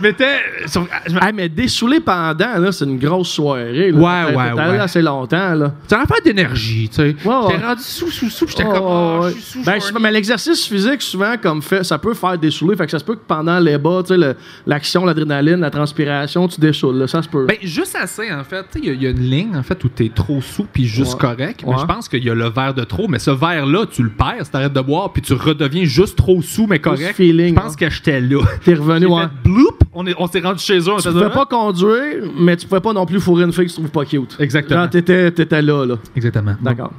[0.02, 3.92] me- Ah, mais dessoulé pendant, là, c'est une grosse soirée.
[3.92, 3.98] Là.
[3.98, 4.80] Ouais, T'es- ouais, t'es allé ouais.
[4.80, 5.74] assez longtemps, là.
[5.88, 7.16] C'est un affaire d'énergie, tu sais.
[7.26, 7.42] Ouais, ouais.
[7.52, 9.30] J'étais rendu sous, sous, sous, j'étais Oh, comme, oh, ouais.
[9.36, 12.76] je suis sous, Ben, mais l'exercice physique, souvent, comme fait, ça peut faire dessouler.
[12.76, 16.48] Fait que ça se peut que pendant les bas, tu sais, l'action, l'adrénaline, la transpiration,
[16.48, 16.98] tu dessoules.
[16.98, 17.46] Là, ça se peut.
[17.46, 18.64] Ben, juste assez, en fait.
[18.72, 20.42] Tu sais, il y a- il y, a une ligne, en fait, où t'es trop
[20.42, 21.20] sous puis juste Ouais.
[21.20, 21.64] correct.
[21.66, 21.80] Mais Ouais.
[21.82, 23.08] je pense qu'il y a le verre de trop.
[23.08, 26.42] Mais ce verre-là, tu le perds si t'arrêtes de boire puis tu redeviens juste trop
[26.42, 27.16] sous, mais correct.
[27.18, 28.42] je pense que j'étais là.
[28.64, 29.24] T'es revenu, ouais.
[29.44, 30.92] bloop, on est- on s'est rendu chez eux.
[30.94, 33.70] on Tu pouvais pas conduire, mais tu pouvais pas non plus fourrer une fille que
[33.72, 34.36] tu trouves pas cute.
[34.40, 34.82] Exactement.
[34.82, 35.96] Genre, t'étais, t'étais là, là.
[36.16, 36.56] Exactement.
[36.62, 36.92] D'accord.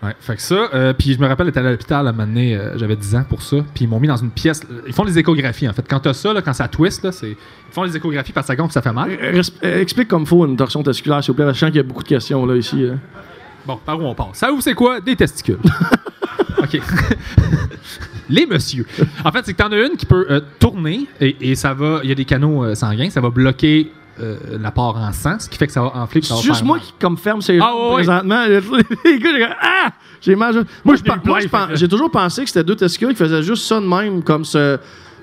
[0.00, 2.12] Ouais, fait que ça, euh, puis je me rappelle, j'étais allé à l'hôpital à un
[2.12, 4.62] moment donné, euh, j'avais 10 ans pour ça, puis ils m'ont mis dans une pièce.
[4.86, 5.84] Ils font les échographies, en fait.
[5.90, 7.36] Quand t'as ça, là, quand ça twist, là, c'est, ils
[7.72, 9.10] font les échographies parce que ça gonfle, ça fait mal.
[9.10, 11.52] Euh, explique comme faut une torsion testiculaire, s'il vous plaît.
[11.52, 12.80] Je sens qu'il y a beaucoup de questions, là, ici.
[12.80, 12.92] là.
[13.66, 14.30] Bon, par où on part?
[14.34, 15.00] Ça, vous c'est quoi?
[15.00, 15.58] Des testicules.
[16.58, 16.80] OK.
[18.30, 18.86] Les messieurs.
[19.24, 22.00] En fait, c'est que t'en as une qui peut euh, tourner et, et ça va.
[22.02, 25.48] Il y a des canaux euh, sanguins, ça va bloquer euh, l'apport en sang, ce
[25.48, 26.20] qui fait que ça va enfler.
[26.22, 26.86] C'est juste moi mal.
[26.86, 28.44] qui comme ferme ces Ah, ouais, présentement.
[29.04, 29.90] Les gars, ah!
[30.20, 30.64] J'ai mal.
[30.84, 30.96] Moi,
[31.74, 34.78] j'ai toujours pensé que c'était deux testicules qui faisaient juste ça de même, comme ce.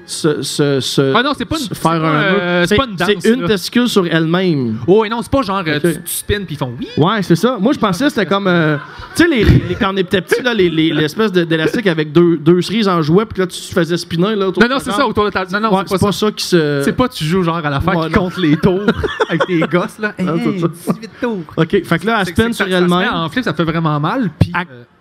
[0.06, 3.30] Ce- Ah non, c'est pas une- faire pas, un euh, c'est pas une danse, C'est
[3.34, 3.48] une là.
[3.48, 4.78] testicule sur elle-même.
[4.88, 6.88] Oh, et non, c'est pas genre euh, tu, tu spins puis ils font oui.
[6.98, 7.58] Ouais, c'est ça.
[7.60, 8.48] Moi, je pensais que c'était comme.
[8.48, 8.78] euh,
[9.16, 9.46] tu sais, les,
[9.80, 13.02] quand on était petit, là, les- les- l'espèce de- d'élastique avec deux, deux cerises en
[13.02, 14.36] jouet, puis là, tu faisais spinner.
[14.36, 15.46] Là, autour Non, non, c'est ça, autour de ta.
[15.46, 16.26] Non, non, Ouais, c'est pas, ça.
[16.28, 16.82] ça qui se.
[16.84, 18.82] C'est pas tu joues genre à l'affaire Ouais, qui compte les tours
[19.30, 20.14] avec tes gosses, là.
[20.20, 20.26] Hey,
[20.60, 20.94] ça.
[20.94, 21.40] 18 tours.
[21.58, 24.30] OK, fait que là, elle spin sur se elle-même en flip, ça fait vraiment mal.
[24.40, 24.52] Puis,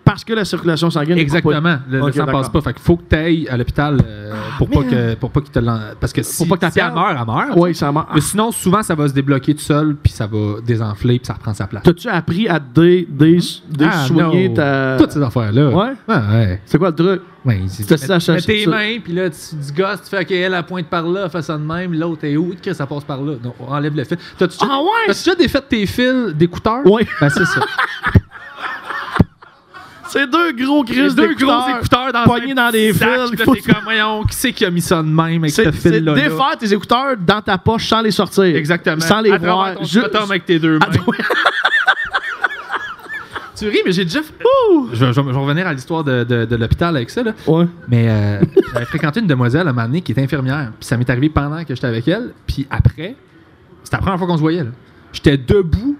[0.05, 1.17] parce que la circulation sanguine.
[1.17, 1.79] Exactement.
[1.89, 2.41] Le, le Ok, sang d'accord.
[2.41, 2.61] passe pas.
[2.61, 5.51] Fait qu'il faut que tu ailles à l'hôpital euh, pour, pas que, pour pas qu'il
[5.51, 5.79] te l'en.
[5.99, 6.93] Parce que si, pas que elle perdes.
[6.93, 7.49] meurt, elle meurt.
[7.57, 8.09] Oui, ça marche.
[8.13, 11.33] Mais sinon, souvent, ça va se débloquer tout seul, puis ça va désenfler, puis ça
[11.33, 11.83] reprend sa place.
[11.83, 13.39] T'as-tu appris à dé, dé,
[13.81, 14.53] Ah, non.
[14.53, 14.95] ta.
[14.99, 15.69] Toutes ces affaires-là.
[15.69, 15.93] Ouais?
[16.07, 16.61] Ouais, ouais.
[16.65, 17.21] C'est quoi le truc?
[17.43, 20.53] Ouais, ça, ça, mets tes mains, puis là, tu du gosse, tu fais, OK, elle,
[20.55, 22.55] elle pointe par là, fait ça de même, l'autre est où?
[22.59, 23.33] Que ça passe par là?
[23.35, 24.17] Donc, on enlève le fil.
[24.37, 24.87] T'as-tu Ah ouais?
[25.07, 26.81] t'as-tu déjà défait tes fils d'écouteurs?
[26.85, 27.03] Oui.
[27.21, 27.61] Ben, c'est ça.
[30.09, 33.31] C'est deux gros crises deux gros écouteurs dans pognés dans des fils.
[33.35, 35.99] t'es comme, voyons, qui c'est qui a mis ça de même avec ce fil-là?
[35.99, 36.13] là?
[36.15, 38.43] défaire tes écouteurs dans ta poche sans les sortir.
[38.55, 38.99] Exactement.
[39.01, 39.73] Sans les à voir.
[39.75, 40.87] ton Ju- scrotum avec tes deux mains.
[43.57, 44.21] Tu ris, mais j'ai déjà.
[44.21, 44.33] fait-
[44.91, 47.23] Je, vais, je vais- je vais revenir à l'histoire de, de- de l'hôpital avec ça.
[47.23, 47.31] Là.
[47.47, 47.65] Ouais.
[47.87, 48.41] Mais euh,
[48.73, 50.71] j'avais fréquenté une demoiselle à un moment donné qui est infirmière.
[50.77, 52.33] Puis ça m'est arrivé pendant que j'étais avec elle.
[52.45, 53.15] Puis après,
[53.81, 54.65] c'était la première fois qu'on se voyait.
[55.13, 55.97] J'étais debout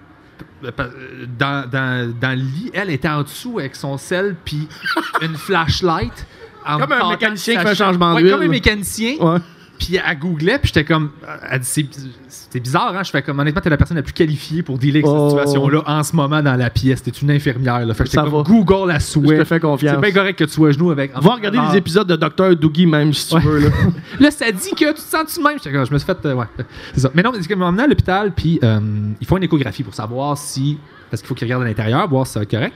[0.61, 2.71] dans, dans, dans le lit.
[2.73, 4.67] Elle était en dessous avec son sel puis
[5.21, 6.25] une flashlight.
[6.65, 8.31] Comme un mécanicien qui fait un changement Ouais, d'huile.
[8.33, 9.15] Comme un mécanicien.
[9.19, 9.37] Ouais.
[9.77, 11.11] Puis elle googlait, puis j'étais comme.
[11.51, 13.03] Elle dit, c'est- bizarre, hein?
[13.03, 15.29] Je fais comme, honnêtement, t'es la personne la plus qualifiée pour dealer avec Oh.
[15.29, 17.03] cette situation-là en ce moment dans la pièce.
[17.03, 17.93] T'es une infirmière, là.
[17.93, 18.43] Fait que Ça comme, va.
[18.43, 19.37] Google la Je souhait.
[19.39, 19.95] te fais confiance.
[19.95, 21.11] C'est bien correct que tu sois à genoux avec.
[21.13, 22.55] Va regarder les épisodes de Dr.
[22.55, 23.41] Doogie même si tu Ouais.
[23.41, 23.59] veux.
[23.59, 23.67] Là.
[24.21, 25.57] Là, ça dit que tu te sens-tu de même?
[25.57, 26.25] J'étais comme, je me suis fait.
[26.25, 26.45] euh, ouais,
[26.93, 27.11] c'est ça.
[27.13, 28.79] Mais non, c'est m'ont emmené à l'hôpital, puis euh,
[29.19, 30.77] ils font une échographie pour savoir si.
[31.11, 32.73] Parce qu'il faut qu'ils regardent à l'intérieur, voir si ça va être correct.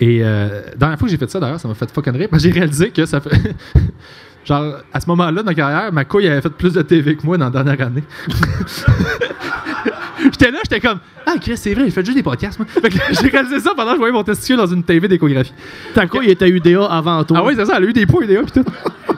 [0.00, 2.28] Et euh, la dernière fois que j'ai fait ça, d'ailleurs, ça m'a fait fucking rire,
[2.30, 3.30] parce que j'ai réalisé que ça fait.
[4.44, 7.24] Genre, à ce moment-là de ma carrière, ma couille avait fait plus de TV que
[7.24, 8.02] moi dans la dernière année.
[10.24, 12.66] j'étais là, j'étais comme, ah, Chris, c'est vrai, j'ai fait juste des podcasts, moi.
[12.68, 15.52] Fait que j'ai réalisé ça pendant que je voyais mon testicule dans une TV d'échographie.
[15.94, 17.38] Ta couille était UDA avant toi.
[17.40, 18.64] Ah oui, c'est ça, elle a eu des points vidéo pis tout.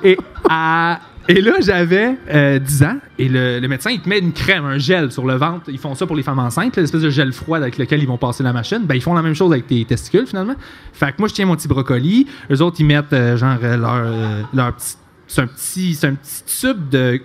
[0.03, 4.19] Et, à- et là, j'avais euh, 10 ans et le, le médecin, il te met
[4.19, 5.63] une crème, un gel sur le ventre.
[5.69, 8.19] Ils font ça pour les femmes enceintes, l'espèce de gel froid avec lequel ils vont
[8.19, 8.81] passer la machine.
[8.85, 10.55] Ben, ils font la même chose avec tes testicules, finalement.
[10.93, 12.27] Fait que moi, je tiens mon petit brocoli.
[12.51, 14.97] Eux autres, ils mettent euh, genre euh, leur, euh, leur petit...
[15.27, 17.21] C'est un petit, c'est un petit tube de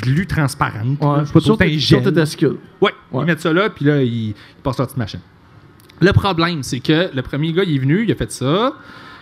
[0.00, 1.00] glu transparente.
[1.00, 1.06] là.
[1.08, 1.20] Ouais.
[1.20, 2.04] Je sais pas Sur c'est un tes sur gel.
[2.04, 2.56] tes testicules.
[2.80, 3.22] Ouais, Ouais.
[3.22, 5.20] ils mettent ça là, puis là, ils, ils passent leur petite machine.
[6.00, 8.72] Le problème, c'est que le premier gars, il est venu, il a fait ça.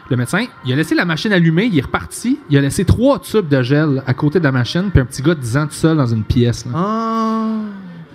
[0.08, 2.38] Le médecin, il a laissé la machine allumée, il est reparti.
[2.48, 5.22] Il a laissé trois tubes de gel à côté de la machine, puis un petit
[5.22, 6.64] gars de 10 ans tout seul dans une pièce.
[6.66, 6.72] là.
[6.74, 7.46] Ah.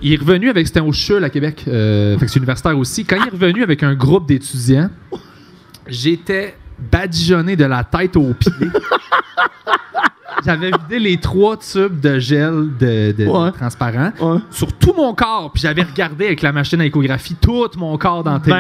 [0.02, 3.06] Il est revenu avec, c'était au CHUL à Québec, euh, fait que c'est universitaire aussi.
[3.06, 4.90] Quand il est revenu avec un groupe d'étudiants,
[5.88, 6.58] j'étais
[6.92, 8.52] badigeonné de la tête aux pieds.
[10.44, 13.52] J'avais vidé les trois tubes de gel de, de- Ouais.
[13.52, 14.40] transparent Ouais.
[14.52, 18.24] sur tout mon corps, puis j'avais regardé avec la machine à échographie tout mon corps
[18.24, 18.52] dans TV.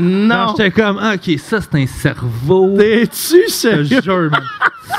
[0.00, 2.74] Ben Non, j'étais comme, ah, ok, ça c'est un cerveau.
[2.76, 4.00] T'es-tu sérieux?
[4.02, 4.42] jure, man.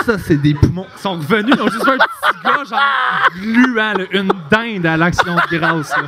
[0.05, 0.85] Ça, c'est des poumons.
[0.97, 4.85] Ils sont revenus, ils ont juste fait un petit gars, genre, gluant, là, une dinde
[4.85, 5.91] à l'action de grâce.
[5.97, 6.03] là.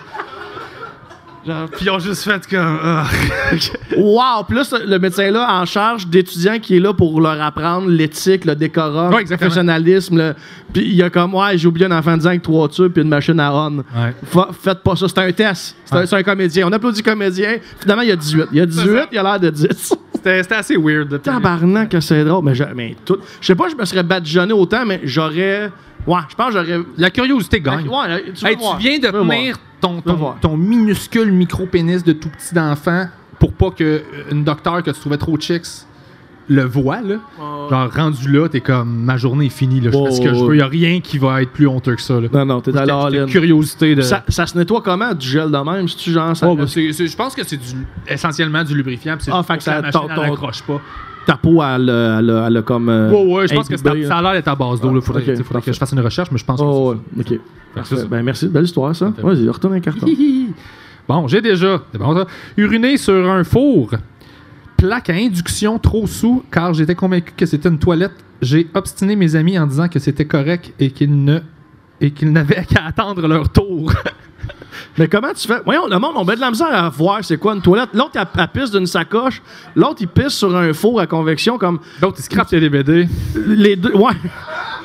[1.46, 2.80] Genre, puis ils ont juste fait comme.
[2.84, 3.06] ah.
[3.98, 4.44] Wow!
[4.48, 8.46] Puis là, le médecin là en charge d'étudiants qui est là pour leur apprendre l'éthique,
[8.46, 10.34] le décorum, Ouais, le professionnalisme.
[10.72, 12.68] Puis il y a comme, ouais, j'ai oublié un enfant de 10 ans avec trois
[12.70, 13.78] tubes puis une machine à on.
[13.78, 14.44] Ouais.
[14.62, 15.76] Faites pas ça, c'est un test.
[15.86, 16.08] C'est un, Ouais.
[16.08, 16.68] c'est un comédien.
[16.68, 17.58] On applaudit comédien.
[17.80, 18.46] Finalement, il y a 18.
[18.52, 19.06] Il y a 18, ça.
[19.12, 19.94] il a l'air de 10.
[20.16, 21.22] C'était assez weird.
[21.22, 22.46] Tabarnak, que c'est drôle.
[22.46, 23.18] Mais, je, mais tout.
[23.42, 25.70] Je sais pas, je me serais badigeonné autant, mais j'aurais.
[26.08, 26.80] Ouais, je pense que j'aurais.
[26.98, 27.88] La curiosité gagne.
[27.88, 33.08] Ouais, tu, Hey, viens de tenir ton, ton, ton minuscule micro-pénis de tout petit d'enfant
[33.40, 35.66] pour pas que euh, une docteur que tu trouvais trop chicks
[36.50, 37.16] le voit, là.
[37.70, 39.92] Genre, rendu là, t'es comme, ma journée est finie, là.
[39.94, 40.56] Oh, fais ce que je.
[40.56, 42.28] Y a rien qui va être plus honteux que ça, là?
[42.34, 43.12] Non, non, t'es in.
[43.12, 44.02] une curiosité de.
[44.02, 45.88] Ça, ça se nettoie comment, du gel de même?
[45.88, 49.16] Si tu genre, ça, Oh, c'est- je pense que c'est du, essentiellement du lubrifiant.
[49.20, 50.82] c'est Ah, fait que ça- la machine, ton- elle ton- accroche pas.
[51.26, 52.90] Ta peau, elle, a- elle, elle a comme.
[52.90, 54.92] euh, Ouais, ouais, je pense que ça a l'air d'être à base d'eau.
[54.96, 57.96] Il faudrait, que je fasse une recherche, mais je pense que Oh, ouais, c'est ça.
[57.96, 58.00] ok.
[58.02, 58.06] ça.
[58.08, 58.48] Ben, merci.
[58.48, 59.12] Belle histoire, ça.
[59.22, 60.08] Vas-y, retourne un carton.
[61.06, 63.92] Bon, j'ai déjà bon, uriné sur un four.
[64.78, 68.14] Plaque à induction trop sous car j'étais convaincu que c'était une toilette.
[68.42, 71.40] J'ai obstiné mes amis en disant que c'était correct et qu'ils ne
[72.00, 73.92] et qu'ils n'avaient qu'à attendre leur tour.
[74.98, 75.60] Mais comment tu fais?
[75.66, 77.90] Voyons, le monde, on met de la misère à voir c'est quoi une toilette.
[77.94, 79.42] L'autre, elle, elle pisse d'une sacoche.
[79.76, 83.08] L'autre, il pisse sur un four à convection comme L'autre, il scrape ses DVD.
[83.48, 83.92] les deux.
[83.94, 84.14] Ouais.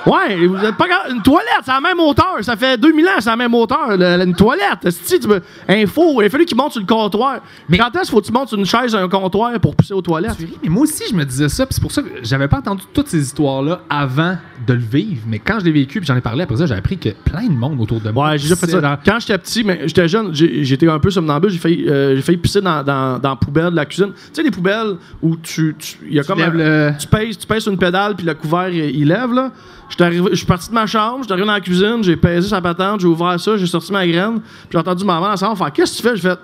[0.06, 2.36] Ouais, vous êtes pas gra- Une toilette, c'est à la même hauteur.
[2.40, 3.96] Ça fait 2000 ans, c'est à la même hauteur.
[3.98, 6.86] Le- une toilette, esti, tu veux- un four, il a fallu qu'il monte sur le
[6.86, 7.40] comptoir.
[7.68, 9.92] Mais quand est-ce faut que tu montes sur une chaise à un comptoir pour pousser
[9.92, 10.36] aux toilettes?
[10.38, 11.66] Tu ris, mais moi aussi, je me disais ça.
[11.66, 14.36] puis c'est pour ça que j'avais pas entendu toutes ces histoires-là avant
[14.68, 15.22] de le vivre.
[15.26, 17.46] Mais quand je l'ai vécu, puis j'en ai parlé après ça, j'ai appris que plein
[17.46, 18.30] de monde autour de moi.
[18.30, 18.80] Ouais, j'ai déjà fait ça.
[18.80, 22.22] dans- Quand j'étais petit, mais j'étais jeune, j'étais un peu somnambule, j'ai failli, euh, j'ai
[22.22, 24.12] failli pisser dans, dans, dans la poubelle de la cuisine.
[24.14, 25.74] Tu sais, les poubelles où tu.
[25.78, 27.78] tu- Il y a Tu comme lèves un- le- tu pèses, tu pèses sur une
[27.78, 29.50] pédale, puis le couvert, il, il lève, là.
[29.90, 33.00] Je suis parti de ma chambre, j'étais arrivé dans la cuisine, j'ai pesé sa patente,
[33.00, 35.72] j'ai ouvert ça, j'ai sorti ma graine, puis j'ai entendu maman dans la salle faire
[35.72, 36.38] Qu'est-ce que tu fais J'ai fait.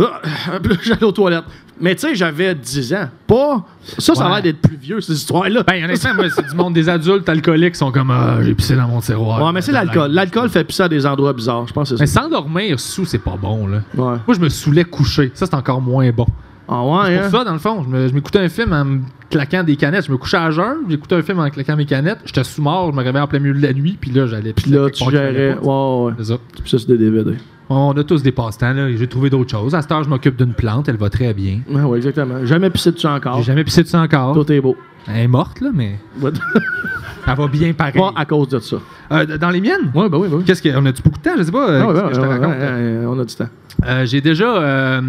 [0.00, 0.20] Ah!
[0.62, 1.44] Puis j'allais aux toilettes.
[1.80, 3.08] Mais tu sais, j'avais 10 ans.
[3.26, 3.64] Pas.
[3.98, 4.32] Ça, ça a Ouais.
[4.34, 5.62] l'air d'être plus vieux, ces histoires-là.
[5.66, 8.76] Ben, honnêtement, moi, c'est du monde des adultes alcooliques qui sont comme Ah, j'ai pissé
[8.76, 9.42] dans mon tiroir.
[9.44, 10.10] ouais, mais c'est l'alcool.
[10.12, 11.66] L'alcool fait pisser à des endroits bizarres.
[11.66, 13.78] Je pense que Mais s'endormir sous, c'est pas bon, là.
[13.94, 14.16] Ouais.
[14.26, 15.32] Moi, je me saoulais couché.
[15.34, 16.26] Ça, c'est encore moins bon.
[16.68, 17.20] Ah ouais, C'est hein?
[17.30, 19.00] pour ça, dans le fond, je m'écoutais un film en me
[19.30, 20.06] claquant des canettes.
[20.06, 22.20] Je me couchais à jeun, j'écoutais un film en claquant mes canettes.
[22.24, 24.52] J'étais sous mort, je me réveillais en plein milieu de la nuit, puis là, j'allais.
[24.54, 25.58] Puis là, tu gérais.
[25.60, 26.12] Ouais, ouais.
[26.18, 26.34] C'est ça.
[26.62, 27.32] Puis ça, c'est des DVD.
[27.68, 28.94] On a tous des passe-temps, là.
[28.94, 29.74] J'ai trouvé d'autres choses.
[29.74, 31.60] À cette heure, je m'occupe d'une plante, elle va très bien.
[31.70, 32.44] Ouais, ouais, exactement.
[32.44, 33.38] Jamais pissé dessus encore.
[33.38, 34.34] J'ai jamais pissé dessus encore.
[34.34, 34.76] Tout est beau.
[35.08, 37.94] Elle est morte, là, mais elle va bien pareil.
[37.94, 38.76] Pas à cause de ça.
[39.12, 39.90] Euh, dans les miennes?
[39.94, 40.44] Ouais, ben oui, ben oui.
[40.44, 40.68] Qu'est-ce que.
[40.76, 41.34] On a-tu beaucoup de temps?
[41.38, 41.66] Je sais pas.
[41.82, 42.48] Ah, ouais, ouais, que je te ouais, raconte?
[42.54, 43.48] ouais, ouais, on a du temps.
[43.86, 44.56] Euh, j'ai déjà.
[44.56, 45.00] euh,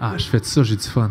[0.00, 1.10] Ah, je fais de ça, j'ai du fun.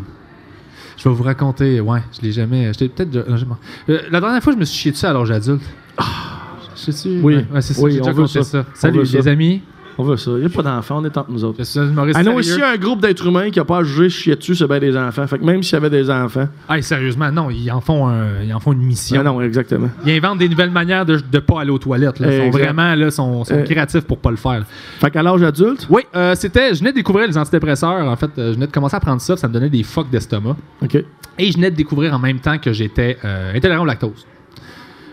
[0.98, 1.80] Je vais vous raconter.
[1.82, 2.72] Ouais, je l'ai jamais.
[2.74, 3.12] J'étais peut-être.
[3.38, 3.46] j'ai-
[3.94, 5.62] Euh, la dernière fois, je me suis chié dessus à l'âge adulte.
[6.76, 7.82] Je sais Oui, Ouais, ouais, c'est ça.
[7.82, 8.44] oui, j'ai déjà ça.
[8.44, 8.66] ça.
[8.74, 9.62] Salut, les amis.
[9.98, 10.32] On veut ça.
[10.32, 11.64] Il n'y a pas d'enfants, on est entre nous autres.
[11.64, 12.64] Suis un humoriste Ah non, sérieux.
[12.66, 14.98] aussi un groupe d'êtres humains qui n'a pas à juger chier dessus, c'est bien des
[14.98, 15.26] enfants.
[15.26, 16.50] Fait que même s'il y avait des enfants.
[16.68, 19.18] Ah, sérieusement, non, ils en font, un- ils en font une mission.
[19.22, 19.90] Ah non, exactement.
[20.06, 22.20] Ils inventent des nouvelles manières de ne pas aller aux toilettes.
[22.20, 22.28] Là.
[22.30, 22.64] Ils sont Exact.
[22.64, 23.64] vraiment là, sont, sont Euh.
[23.64, 24.60] créatifs pour pas le faire.
[24.60, 24.66] là.
[25.00, 26.74] Fait qu'à l'âge adulte, Oui, euh, c'était.
[26.74, 28.06] Je venais de découvrir les antidépresseurs.
[28.06, 30.10] En fait, euh, je venais de commencer à prendre ça, ça me donnait des fucks
[30.10, 30.58] d'estomac.
[30.84, 30.96] OK.
[31.40, 34.26] Et je venais de découvrir en même temps que j'étais euh, intolérant au lactose.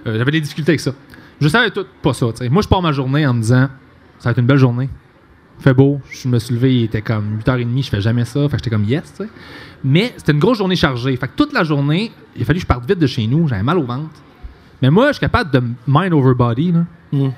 [0.09, 0.93] Euh, J'avais des difficultés avec ça.
[1.41, 2.27] Je savais tout pas ça.
[2.51, 3.69] Moi, je pars ma journée en me disant
[4.23, 4.89] ça va être une belle journée.
[5.59, 6.01] Fait beau.
[6.11, 7.85] Je me suis levé, il était comme 8h30.
[7.85, 8.41] Je fais jamais ça.
[8.43, 9.13] Fait que j'étais comme yes.
[9.13, 9.29] t'sais.
[9.83, 11.17] Mais c'était une grosse journée chargée.
[11.17, 13.49] Fait que toute la journée, il a fallu que je parte vite de chez nous.
[13.49, 14.23] J'avais mal au ventre.
[14.81, 16.71] Mais moi, je suis capable de mind over body.
[16.71, 16.85] Là.
[17.11, 17.31] Mm.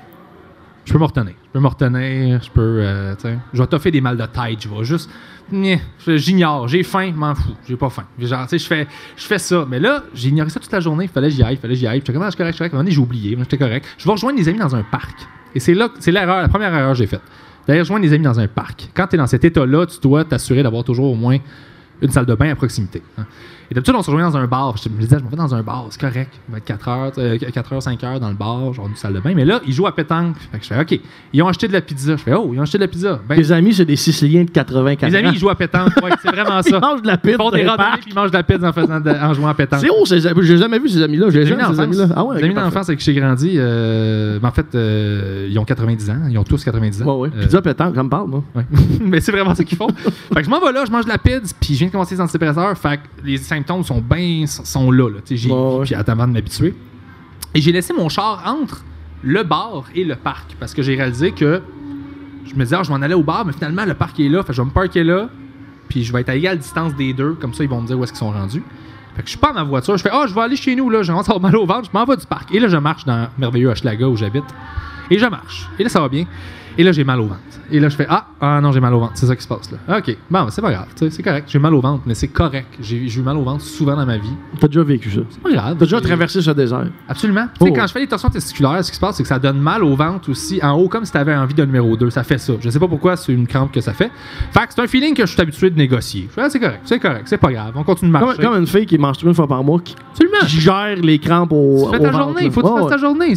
[0.85, 1.33] Je peux me retenir.
[1.55, 2.43] Je peux me retenir.
[2.43, 2.79] Je peux.
[2.81, 3.15] euh,
[3.53, 4.59] je vais toffer des mal de tête.
[4.61, 5.09] Je vais juste.
[6.05, 6.67] J'ignore.
[6.67, 7.55] J'ai faim, m'en fous.
[7.65, 8.03] J'ai pas faim.
[8.19, 9.65] Genre, je fais, je fais ça.
[9.69, 11.05] Mais là, j'ai ignoré ça toute la journée.
[11.05, 11.53] Il fallait que j'y aille.
[11.53, 11.99] Il fallait que j'y aille.
[11.99, 12.75] J'étais comme, ah, je correct, je correct.
[12.75, 13.37] À j'ai oublié.
[13.39, 13.85] J'étais correct.
[13.97, 15.15] Je vais rejoindre des amis dans un parc.
[15.55, 17.21] Et c'est là, c'est l'erreur, la première erreur que j'ai faite.
[17.65, 18.89] D'aller rejoindre des amis dans un parc.
[18.93, 21.37] Quand tu es dans cet état-là, tu dois t'assurer d'avoir toujours au moins
[22.01, 23.01] une salle de bain à proximité.
[23.17, 23.25] hein.
[23.71, 24.75] Et d'habitude, on se rejoint dans un bar.
[24.77, 26.31] Je me disais, je me vais dans un bar, c'est correct.
[26.47, 28.95] Il va être 4 heures, euh, 4 heures, 5 heures dans le bar, genre une
[28.95, 29.33] salle de bain.
[29.35, 30.35] Mais là, ils jouent à pétanque.
[30.51, 30.99] Fait que je fais, OK.
[31.33, 32.11] Ils ont acheté de la pizza.
[32.15, 33.19] Je fais, oh, ils ont acheté de la pizza.
[33.27, 35.89] Ben, Tes amis, c'est des Siciliens de 84 mes amis, ils jouent à pétanque.
[36.03, 36.79] Ouais, c'est vraiment Ils ça.
[36.79, 37.37] mangent de la Ils pizza.
[37.37, 39.47] font des les randonnées puis ils mangent de la pizza en, faisant de- en jouant
[39.49, 39.79] à pétanque.
[39.81, 40.39] C'est où ces amis?
[40.43, 41.29] J'ai jamais vu ces amis-là.
[41.29, 42.07] J'ai Mes jamais amis ces amis-là.
[42.15, 45.47] Ah ouais, Mes ok, amis d'enfance avec qui j'ai grandi, euh, ben, en fait, euh,
[45.49, 46.17] ils ont 90 ans.
[46.29, 47.05] Ils ont tous 90 ans.
[47.05, 47.35] Ouais, ouais.
[47.37, 48.43] Euh, Pizza pétanque, me parle, moi.
[48.55, 48.65] Ouais.
[49.01, 49.87] Mais c'est vraiment ça qu'ils font.
[49.89, 51.91] fait que je m'en vais là, je mange de la pizza, puis je viens de
[51.91, 52.77] commencer les antidépresseurs.
[52.77, 55.09] Fait que les symptômes sont bien sont là.
[55.29, 55.93] J'ai Ouais, ouais.
[55.93, 56.73] avant de m'habituer.
[57.53, 58.83] Et j'ai laissé mon char entre
[59.23, 61.61] le bar et le parc parce que j'ai réalisé que
[62.45, 64.43] je me disais, ah, je m'en allais au bar, mais finalement, le parc est là.
[64.43, 65.29] Fait je vais me parker là,
[65.89, 67.33] puis je vais être à égale distance des deux.
[67.33, 68.63] Comme ça, ils vont me dire où est-ce qu'ils sont rendus.
[69.15, 69.97] Fait que je suis pas à ma voiture.
[69.97, 70.99] Je fais, ah, je vais aller chez nous, là.
[70.99, 71.89] À avoir mal au ventre.
[71.91, 72.53] Je m'en vais du parc.
[72.53, 74.43] Et là, je marche dans merveilleux Hochelaga où j'habite.
[75.09, 75.69] Et je marche.
[75.79, 76.25] Et là, ça va bien.
[76.77, 77.39] Et là, j'ai mal au ventre.
[77.71, 79.13] Et là, je fais Ah, ah non, j'ai mal au ventre.
[79.15, 79.97] C'est ça qui se passe là.
[79.97, 80.15] OK.
[80.29, 80.87] Bon, ben, c'est pas grave.
[80.95, 81.47] C'est correct.
[81.49, 82.67] J'ai mal au ventre, mais c'est correct.
[82.81, 84.33] J'ai eu mal au ventre souvent dans ma vie.
[84.59, 85.21] T'as déjà vécu ça.
[85.29, 85.75] C'est pas grave.
[85.79, 86.85] T'as déjà traversé ce désert.
[87.07, 87.47] Absolument.
[87.59, 87.73] Tu sais, Oh.
[87.75, 89.83] quand je fais les torsions testiculaires, ce qui se passe, c'est que ça donne mal
[89.83, 92.09] au ventre aussi, en haut, comme si tu avais envie de numéro 2.
[92.09, 92.53] Ça fait ça.
[92.59, 94.11] Je sais pas pourquoi, c'est une crampe que ça fait.
[94.51, 96.27] Fait que c'est un feeling que je suis habitué de négocier.
[96.29, 97.71] Je fais, Ah, c'est correct, c'est correct, c'est pas grave.
[97.75, 98.41] On continue de marcher.
[98.41, 99.95] comme une fille qui menstrue une fois par mois, qui,
[100.59, 101.87] gère les crampes au.
[101.89, 103.35] Tu fais ta ventre, journée, il faut que tu fasses ta journée.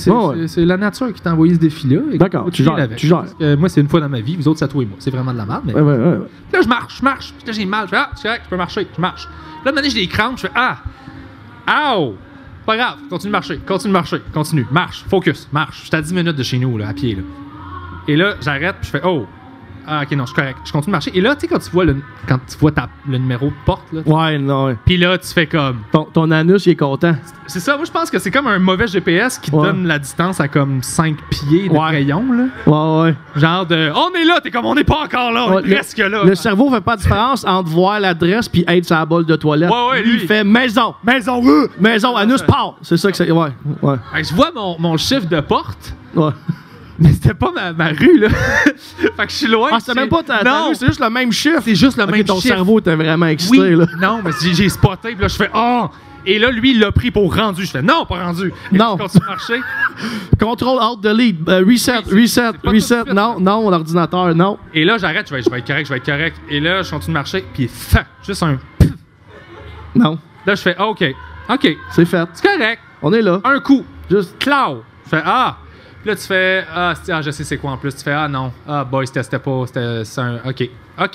[0.49, 2.01] C'est la nature qui t'a envoyé ce défi-là.
[2.19, 3.37] D'accord, tu gères, gères.
[3.41, 4.37] Euh, moi, c'est une fois dans ma vie.
[4.37, 4.97] Vous autres, c'est à toi et moi.
[4.99, 5.63] C'est vraiment de la merde.
[5.65, 5.75] Mais...
[5.75, 6.17] Ouais, ouais, ouais.
[6.17, 6.29] ouais.
[6.53, 7.35] Là, je marche, je marche.
[7.37, 7.87] Puis là, j'ai mal.
[7.87, 8.87] Je fais, ah, c'est correct, je peux marcher.
[8.95, 9.27] Je marche.
[9.27, 10.37] Puis là, maintenant, j'ai des crampes.
[10.37, 10.79] Je fais, ah,
[11.69, 12.17] Ow!
[12.65, 15.81] Pas grave, continue de marcher, continue de marcher, continue, marche, focus, marche.
[15.83, 17.23] Je suis à 10 minutes de chez nous, là, à pied, là.
[18.07, 19.27] Et là, j'arrête, puis je fais, oh,
[19.89, 20.59] ah, ok, non, je suis correct.
[20.65, 21.11] Je continue de marcher.
[21.17, 21.97] Et là, tu sais, quand tu vois le,
[22.29, 24.77] quand tu vois ta- le numéro de porte, là, Ouais, non, ouais.
[24.85, 25.79] puis là, tu fais comme.
[25.93, 27.15] Ton, ton anus, il est content.
[27.47, 29.67] C'est ça, moi, je pense que c'est comme un mauvais GPS qui te Ouais.
[29.69, 31.81] donne la distance à comme 5 pieds de Ouais.
[31.89, 32.45] rayon, là.
[32.67, 33.15] Ouais, ouais.
[33.37, 35.75] Genre de, on est là, t'es comme, on n'est pas encore là, on Ouais, est
[35.75, 36.25] presque là.
[36.25, 39.37] Le cerveau fait pas de différence entre voir l'adresse puis être sur la bolle de
[39.37, 39.71] toilette.
[39.71, 40.21] Ouais, ouais, lui, lui.
[40.23, 40.95] il fait maison.
[41.03, 42.75] Maison, euh, maison, anus, part.
[42.83, 43.31] C'est ça que c'est.
[43.31, 43.49] Ouais,
[43.83, 46.31] ouais, Fait que je vois mon, mon chiffre de porte, ouais.
[46.99, 48.29] Mais c'était pas ma, ma rue, là.
[48.69, 49.71] fait que je suis loin.
[49.73, 51.63] Ah, c'est même pas ta, ta Non, rue, c'est juste le même chiffre.
[51.65, 52.55] c'est juste le même ton chiffre.
[52.55, 53.87] cerveau était vraiment excité, Oui, là.
[54.01, 55.87] non, mais j'ai j'ai spoté, puis là, je fais, oh!
[56.27, 57.65] Et là, lui, il l'a pris pour rendu.
[57.65, 58.53] Je fais, non, pas rendu.
[58.73, 58.97] Et Non.
[58.99, 59.61] Je continue de marcher.
[60.41, 63.03] Contrôle, Alt, Delete, euh, reset, Oui, reset, reset.
[63.05, 64.59] suite, Non, non, l'ordinateur, non.
[64.75, 66.37] Et là, j'arrête, je vais, je vais être correct, je vais être correct.
[66.51, 68.59] Et là, je continue de marcher, puis fuck, juste un.
[69.95, 71.05] Non, Là, je fais, ah, OK,
[71.51, 72.29] OK, c'est fait.
[72.35, 72.81] c'est correct.
[73.01, 73.41] On est là.
[73.45, 74.39] Un coup, Juste.
[74.39, 74.79] cloud.
[75.05, 75.57] Je fais, ah.
[76.09, 77.95] Là, tu fais, ah, ah, je sais c'est quoi en plus.
[77.95, 80.37] Tu fais, ah non, ah, boy, c'était pas, c'était c'est un.
[80.49, 80.71] OK,
[81.03, 81.13] OK.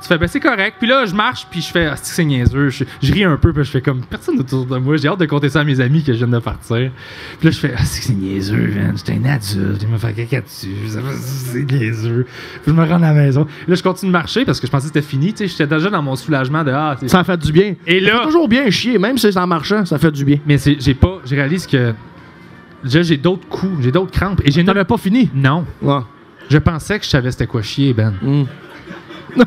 [0.00, 0.76] Tu fais, ben c'est correct.
[0.78, 2.68] Puis là, je marche, puis je fais, ah, c'est niaiseux.
[2.68, 4.96] Je, je ris un peu, puis je fais comme, personne autour de moi.
[4.96, 6.92] J'ai hâte de compter ça à mes amis que je viens de partir.
[7.40, 8.92] Puis là, je fais, ah, c'est niaiseux, man.
[8.96, 9.82] J'étais un adulte.
[9.82, 10.68] Il m'a fait caca dessus.
[10.86, 12.26] Ça fait- C'est niaiseux.
[12.62, 13.44] Puis je me rends à la maison.
[13.66, 15.32] Là, je continue de marcher parce que je pensais que c'était fini.
[15.32, 17.74] Tu sais, j'étais déjà dans mon soulagement de, ah, Ça fait du bien.
[17.88, 20.38] Et là, toujours bien chier, même si c'est en marchant, ça fait du bien.
[20.46, 21.92] mais j'ai pas, je réalise que
[22.84, 24.40] là, j'ai d'autres coups, j'ai d'autres crampes.
[24.44, 25.30] Et j'ai T'avais pas fini?
[25.34, 25.64] Non.
[25.82, 26.00] Ouais.
[26.50, 28.12] Je pensais que je savais c'était quoi chier, Ben.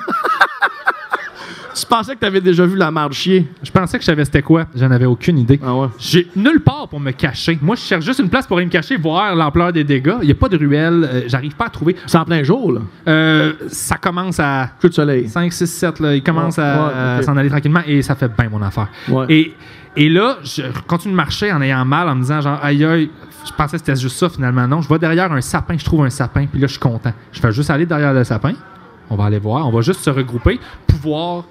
[1.74, 3.48] Tu pensais que t'avais déjà vu la marde chier?
[3.64, 4.66] Je pensais que je savais c'était quoi.
[4.76, 5.58] J'en avais aucune idée.
[5.64, 5.88] Ah ouais.
[5.98, 7.58] J'ai nulle part pour me cacher.
[7.62, 10.16] Moi, je cherche juste une place pour aller me cacher, voir l'ampleur des dégâts.
[10.22, 11.08] Il n'y a pas de ruelle.
[11.10, 11.96] euh, J'arrive pas à trouver.
[12.08, 12.82] C'est en plein jour, là.
[13.08, 15.30] Euh, ça commence à Coup de soleil.
[15.30, 16.00] 5, 6, 7.
[16.02, 16.16] Là.
[16.16, 17.24] Il commence Ouais, à, ouais, à ok.
[17.24, 18.90] s'en aller tranquillement et ça fait bien mon affaire.
[19.08, 19.26] Ouais.
[19.30, 19.54] Et,
[19.96, 23.10] et là, je continue de marcher en ayant mal, en me disant genre, aïe aïe,
[23.46, 24.68] je pensais que c'était juste ça finalement.
[24.68, 27.14] Non, je vois derrière un sapin, je trouve un sapin, puis là, je suis content.
[27.32, 28.54] Je fais juste aller derrière le sapin.
[29.10, 31.44] On va aller voir, on va juste se regrouper, pouvoir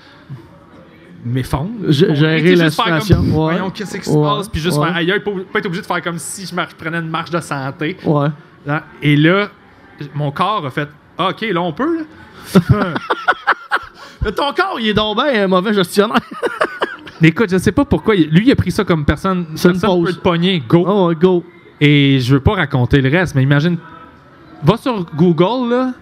[1.24, 1.70] m'effondre.
[1.90, 3.33] Gérer la situation, Comme, ouais.
[3.35, 4.87] Voyons, qu'est-ce qui se Ouais, passe, puis juste ouais.
[4.87, 7.31] faire aïe aïe, pas, pas être obligé de faire comme si je prenais une marche
[7.31, 7.98] de santé.
[8.05, 8.29] Ouais.
[8.64, 9.48] Là, Et là,
[10.14, 12.05] mon corps a fait, ah, ok, là, on peut, là.
[14.24, 16.16] Mais ton corps, il est donc bien un mauvais gestionnaire.
[17.20, 18.14] Mais écoute, je sais pas pourquoi.
[18.14, 19.46] Lui, il a pris ça comme personne.
[19.50, 20.62] Une personne peut te pogner.
[20.66, 20.85] Go.
[20.87, 21.44] Oh, go.
[21.80, 23.76] Et je veux pas raconter le reste, mais imagine.
[24.62, 25.92] Va sur Google, là.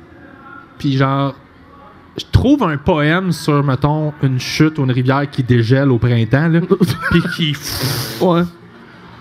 [0.78, 1.34] Puis genre.
[2.16, 6.48] Je trouve un poème sur, mettons, une chute ou une rivière qui dégèle au printemps,
[6.48, 6.60] là.
[7.10, 7.56] puis qui.
[8.20, 8.42] Ouais.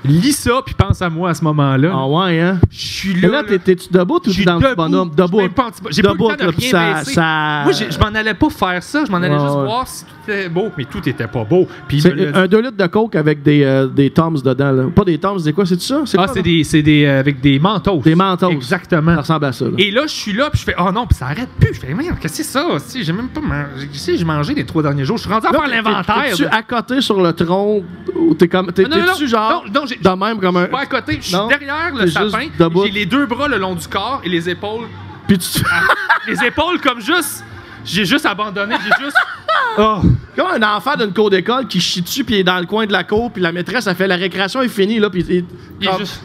[0.06, 1.92] Lis ça, puis pense à moi à ce moment-là.
[1.94, 2.60] Ah ouais, hein?
[2.72, 3.28] Je suis là.
[3.30, 3.44] là, là.
[3.48, 4.76] t'es- t'es-tu debout ou dans le debout.
[4.76, 5.12] bonhomme?
[5.16, 5.42] Debout.
[5.90, 6.72] J'ai pas le temps de là, rien
[7.04, 7.62] ça, ça...
[7.64, 9.04] Moi, je m'en allais pas faire ça.
[9.06, 9.64] Je m'en allais Ouais, juste ouais.
[9.66, 10.72] voir si tout était beau.
[10.78, 11.68] Mais tout était pas beau.
[11.88, 14.84] Puis un 2 litres de coke avec des, euh, des Toms dedans, là.
[14.96, 15.66] Pas des Toms, c'est quoi?
[15.66, 16.04] C'est ça?
[16.18, 17.98] Ah, c'est des, c'est des, euh, avec des manteaux.
[18.04, 18.50] Des mentos.
[18.52, 19.16] Exactement.
[19.16, 19.72] Ça ressemble à ça, là.
[19.78, 21.74] Et là, je suis là, puis je fais, oh non, puis ça arrête plus.
[21.74, 22.66] Je fais, merde, qu'est-ce que c'est ça?
[23.02, 23.88] J'ai même pas mangé.
[23.92, 25.18] Tu sais, j'ai mangé les trois derniers jours.
[25.18, 26.38] Je suis rendu à faire l'inventaire.
[26.38, 27.84] De- à côté sur le tronc
[28.16, 28.68] ou t'es comme.
[28.68, 29.66] Non, t'es-tu genre.
[29.74, 30.66] Non, de même comme un.
[30.66, 32.48] Pas à côté, je suis derrière le sapin.
[32.86, 34.86] J'ai les deux bras le long du corps et les épaules.
[35.28, 35.62] Puis tu.
[36.28, 37.44] les épaules comme juste.
[37.86, 39.18] J'ai juste abandonné, j'ai juste.
[39.80, 40.02] Oh.
[40.36, 42.86] comme un enfant d'une cour d'école qui chie dessus, puis il est dans le coin
[42.88, 45.24] de la cour, puis la maîtresse, elle fait la récréation est finie, là, puis.
[45.30, 45.46] il-
[45.80, 46.22] Il est comme- juste.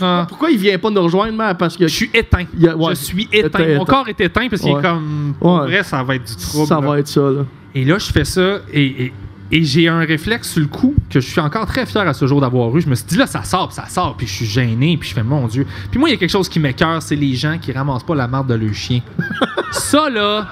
[0.00, 0.24] Ah.
[0.28, 1.56] Pourquoi il vient pas nous rejoindre, man?
[1.56, 1.86] Parce que.
[1.86, 2.44] Je suis éteint.
[2.68, 2.94] A- ouais.
[2.96, 3.46] Je suis éteint.
[3.60, 3.84] Éteint, Mon éteint.
[3.84, 4.80] corps est éteint parce qu'il Ouais.
[4.80, 5.34] est comme.
[5.40, 5.66] Pour Ouais.
[5.66, 6.66] vrai, ça va être du trouble.
[6.66, 6.80] Ça là.
[6.86, 7.42] va être ça, là.
[7.74, 9.12] Et là, je fais ça et, et,
[9.52, 12.26] et j'ai un réflexe sur le coup que je suis encore très fier à ce
[12.26, 12.80] jour d'avoir eu.
[12.80, 15.08] Je me suis dit, là, ça sort, puis ça sort, puis je suis gêné, puis
[15.08, 15.66] je fais, mon Dieu.
[15.90, 18.14] Puis moi, il y a quelque chose qui m'écœure, c'est les gens qui ramassent pas
[18.14, 19.00] la marde de leur chien.
[19.72, 20.46] ça, là,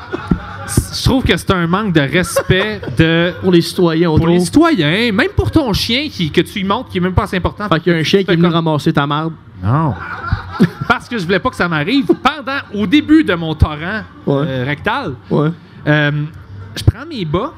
[0.66, 5.12] je trouve que c'est un manque de respect de, Pour les citoyens pour les citoyens,
[5.12, 7.68] même pour ton chien qui, que tu lui montres qui est même pas assez important.
[7.68, 9.32] Fait qu'il y a un chien qui est venu comme- ramasser ta marde.
[9.62, 9.94] Non.
[10.88, 12.06] Parce que je voulais pas que ça m'arrive.
[12.06, 14.44] Pendant, au début de mon torrent Ouais.
[14.46, 15.50] euh, rectal, Ouais.
[15.86, 16.10] euh,
[16.76, 17.52] je prends mes bas,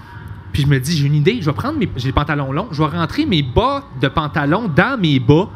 [0.56, 1.86] puis je me dis, j'ai une idée, je vais prendre mes.
[1.96, 5.50] J'ai les pantalons longs, je vais rentrer mes bas de pantalon dans mes bas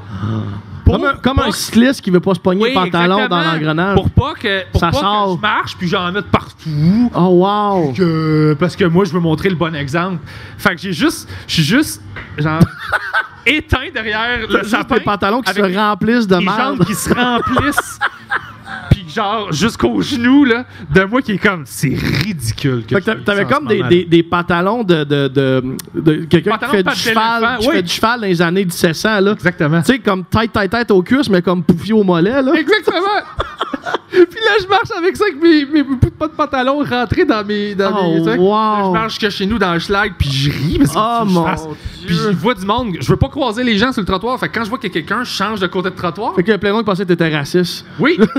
[0.84, 3.94] Comme un, comme un cycliste qui veut pas se pogner Oui, le pantalon dans l'engrenage.
[3.94, 5.26] Pour pas que, pour Ça pas sort.
[5.30, 7.10] que je marche puis j'en mette partout.
[7.14, 7.92] Oh, wow!
[7.94, 10.18] Que- parce que moi, je veux montrer le bon exemple.
[10.58, 11.26] Fait que j'ai juste.
[11.48, 12.02] Je suis juste.
[12.36, 12.60] Genre.
[13.46, 14.96] éteint derrière le Juste sapin.
[14.96, 16.58] des pantalons qui se remplissent de les merde.
[16.58, 17.98] jambes qui se remplissent.
[19.14, 21.62] Genre, jusqu'au genou, là, de moi qui est comme.
[21.66, 22.84] C'est ridicule.
[22.86, 25.62] que Fait t'avais comme des, des, des pantalons de, de, de,
[25.94, 27.74] de quelqu'un qui fait du cheval, qui oui.
[27.76, 29.32] fait du cheval dans les années 1700 là.
[29.32, 29.80] Exactement.
[29.82, 32.52] Tu sais comme tête tête tête aux cuisses mais comme pouffi au mollet là.
[32.54, 32.98] Exactement!
[34.10, 37.24] Puis là, je marche avec ça, avec mes, mes bouts de pas de pantalon rentrés
[37.24, 37.74] dans mes.
[37.74, 38.36] Dans Oh, mes sais.
[38.38, 38.50] wow.
[38.50, 41.22] Là, je marche jusque chez nous dans le schlag, puis je ris parce que Oh,
[41.24, 41.44] que je mon.
[41.44, 42.06] Dieu.
[42.06, 42.96] Puis je vois du monde.
[43.00, 44.38] Je veux pas croiser les gens sur le trottoir.
[44.40, 46.34] Fait que quand je vois a quelqu'un, change de côté de trottoir.
[46.34, 47.84] Fait que plein de monde pensait que t'étais raciste.
[47.98, 48.18] Oui!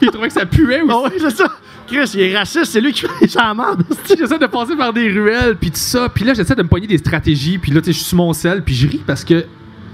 [0.00, 0.92] il trouvait que ça puait aussi.
[0.94, 1.46] Oh oui, c'est ça.
[1.86, 3.82] Chris, il est raciste, c'est lui qui fait ça merde.
[4.08, 6.08] J'essaie de passer par des ruelles, puis tout ça.
[6.10, 7.56] Puis là, j'essaie de me pogner des stratégies.
[7.58, 9.44] Puis là, tu sais, je suis sur mon sel, puis je ris parce que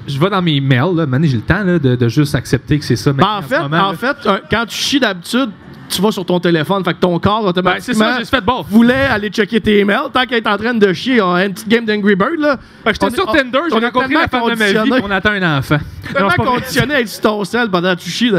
[0.07, 0.95] je vais dans mes mails.
[0.97, 3.13] Là, Maintenant, j'ai le temps là, de, de juste accepter que c'est ça.
[3.13, 5.51] Ben, en ce fait, moment, en fait, euh, quand tu chies d'habitude,
[5.89, 8.41] tu vas sur ton téléphone, fait que ton corps Ben, automatiquement c'est ça, j'ai fait
[8.41, 8.63] bon.
[8.69, 11.21] voulait aller checker tes emails tant qu'elle est en train de chier.
[11.21, 12.57] On a une petite game d'Angry Bird là.
[12.85, 15.77] On J'étais sur Tinder, j'ai rencontré la femme de ma vie, on attend un enfant.
[15.77, 16.45] Non, Tellement vrai.
[16.47, 18.33] conditionné à être sur ton sel pendant que tu chies,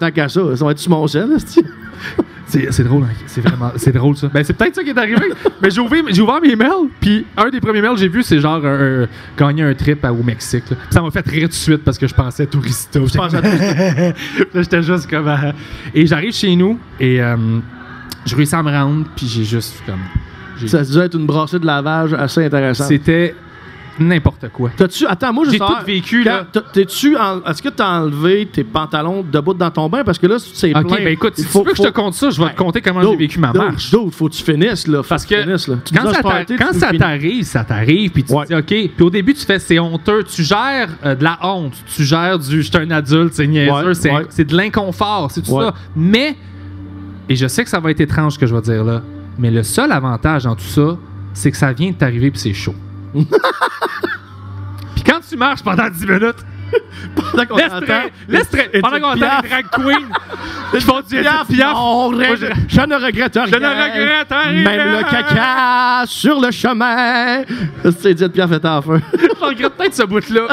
[0.00, 1.28] tant qu'à ça, ça va être sur mon sel.
[2.48, 3.14] C'est c'est drôle, hein.
[3.26, 4.28] c'est vraiment c'est drôle ça.
[4.32, 5.16] Ben c'est peut-être ça qui est arrivé.
[5.60, 8.22] Mais j'ai ouvert, j'ai ouvert mes mails, puis un des premiers mails que j'ai vu,
[8.22, 10.62] c'est genre un- un- gagner un trip à- au Mexique.
[10.70, 10.76] là.
[10.90, 13.00] Ça m'a fait rire tout de suite parce que je pensais tourista.
[13.04, 14.12] Je pensais à Là,
[14.54, 15.26] j'étais juste comme.
[15.26, 15.52] euh,
[15.92, 17.36] Et j'arrive chez nous et euh,
[18.24, 19.98] je réussis à me rendre, puis j'ai juste comme.
[20.68, 22.86] Ça devait être une brassée de lavage assez intéressante.
[22.86, 23.34] C'était
[23.98, 24.70] n'importe quoi.
[24.76, 25.06] T'as-tu.
[25.06, 26.62] Attends, moi, je J'ai tout vécu, quand- là.
[26.72, 27.16] T'es-tu.
[27.16, 30.02] en- Est-ce que t'as enlevé tes pantalons debout dans ton bain?
[30.04, 30.96] Parce que là, c'est Ok, plein.
[30.96, 32.52] ben écoute, Il si tu veux que je te compte ça, je vais Ouais.
[32.52, 33.90] te compter comment j'ai vécu ma marche.
[33.90, 35.02] dude, faut que tu finisses, là.
[35.02, 35.76] Faut Parce que finisses, là.
[35.84, 38.44] Tu quand ça, quand t'arrive, ça t'arrive, puis tu Ouais.
[38.46, 38.90] te dis OK.
[38.96, 42.38] Puis au début, tu fais c'est honteux, tu gères euh, de la honte, tu gères
[42.38, 45.74] du je suis un adulte, c'est niaiseux, Ouais, c'est de l'inconfort, c'est tout ça.
[45.94, 46.36] Mais,
[47.28, 49.02] et je sais que ça va être étrange ce que je vais dire là,
[49.38, 50.96] mais le seul avantage dans tout ça,
[51.32, 52.74] c'est que ça vient de t'arriver puis c'est chaud.
[54.94, 56.36] puis quand tu marches pendant 10 minutes,
[57.14, 58.48] Pendant qu'on t'entend, laisse
[58.82, 60.08] pendant qu'on entend les drag queens
[60.72, 63.46] qui font du Piaf, piaf, non, Moi, je- je, ne regrette rien.
[63.46, 64.64] Je ne regrette rien.
[64.64, 67.42] Même le caca sur le chemin.
[67.84, 69.00] C'est Edith Piaf est en feu.
[69.16, 70.48] Je regrette peut-être ce bout-là.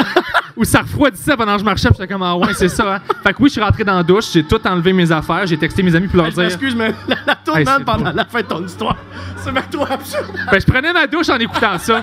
[0.55, 2.99] Où ça refroidissait pendant que je marchais, puis j'étais comme, ah ouais, c'est ça, hein.
[3.23, 5.57] Fait que oui, je suis rentré dans la douche, j'ai tout enlevé mes affaires, j'ai
[5.57, 6.43] texté mes amis pour leur dire.
[6.43, 8.95] m'excuse, mais la, la Hey, c'est pendant la fin de ton histoire,
[9.37, 10.25] c'est même trop absurde.
[10.51, 12.01] Ben, je prenais ma douche en écoutant ça.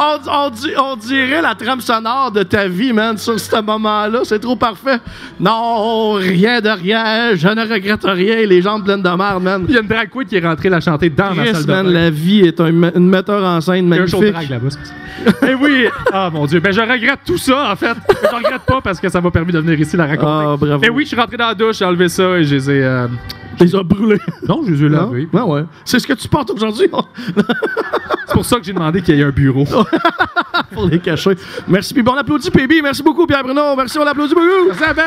[0.00, 4.20] On, on di- on dirait la trame sonore de ta vie, man, sur ce moment-là.
[4.24, 4.98] C'est trop parfait.
[5.40, 7.34] Non, rien de rien.
[7.34, 8.46] Je ne regrette rien.
[8.46, 9.64] Les jambes pleines de merde, man.
[9.68, 11.64] Il y a une drag queen qui est rentrée la chanter dans ma Chris, salle
[11.66, 11.92] de man, bain.
[11.92, 14.48] la vie est un, une metteur en scène Il y a un show magnifique.
[14.48, 14.68] drag là-bas.
[15.48, 15.86] Eh oui!
[16.12, 17.94] Ah mon dieu, ben je regrette tout ça en fait.
[18.08, 20.26] Mais je regrette pas parce que ça m'a permis de venir ici la raconter.
[20.30, 20.78] Ah, bravo.
[20.80, 22.84] Mais oui, je suis rentré dans la douche, j'ai enlevé ça et je les ai.
[22.84, 23.06] euh,
[23.60, 24.18] les as brûlés.
[24.48, 25.28] Non, je les ai lavés.
[25.32, 25.64] Ouais, ouais.
[25.84, 26.86] C'est ce que tu portes aujourd'hui
[28.26, 29.64] C'est pour ça que j'ai demandé qu'il y ait un bureau.
[30.72, 31.30] pour les cacher.
[31.66, 31.94] Merci.
[31.94, 32.82] Puis bon, on applaudit PB.
[32.82, 33.74] Merci beaucoup, Pierre Bruno.
[33.76, 34.66] Merci, on l'applaudit beaucoup.
[34.68, 35.02] Merci à Ben!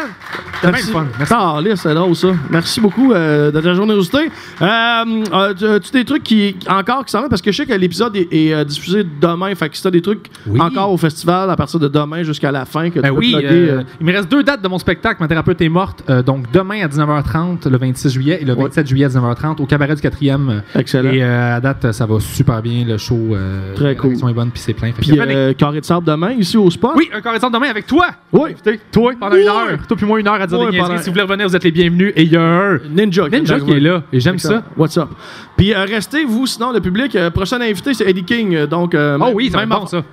[0.64, 0.92] Merci.
[1.32, 2.28] Ah, là, c'est drôle, ça.
[2.50, 4.32] Merci beaucoup euh, de ta générosité.
[4.62, 7.66] Euh, euh, tu tu des trucs qui, encore qui s'en viennent, parce que je sais
[7.66, 9.54] que l'épisode est, est, euh, diffusé demain.
[9.56, 10.60] Fait que si t'as des trucs Oui.
[10.62, 13.32] encore au festival à partir de demain jusqu'à la fin que tu Ben peux oui,
[13.32, 15.22] plugger, euh, euh, il me reste deux dates de mon spectacle.
[15.22, 16.04] Ma thérapeute est morte.
[16.10, 18.64] euh, donc demain à 19h30, le 26 juillet, et le Ouais.
[18.64, 20.62] 27 juillet à 19h30 au cabaret du 4e.
[20.76, 21.12] Excellent.
[21.12, 22.84] Et euh, à date, ça va super bien.
[22.86, 24.14] Le show, euh, Très cool.
[24.14, 24.92] est bonne, puis c'est plein.
[24.92, 26.92] Puis, euh, carré de sable demain, ici au spot?
[26.96, 28.08] oui, un correcteur demain avec toi.
[28.34, 28.56] Oui.
[28.92, 29.42] Toi, pendant Oui.
[29.44, 29.88] une heure.
[29.88, 31.56] Toi puis moi, une heure à dire Oui, des pendant- Si vous voulez revenir, vous
[31.56, 32.14] êtes les bienvenus.
[32.16, 33.30] Et il y a un Ninja.
[33.30, 34.04] Ninja qui est là.
[34.12, 34.64] Et j'aime ça.
[34.78, 35.10] What's up?
[35.58, 37.16] Puis euh, restez, vous, sinon, le public.
[37.16, 38.56] euh, prochain invité, c'est Eddie King.
[38.56, 40.04] euh, Donc, Oh oui, va même bon, ça.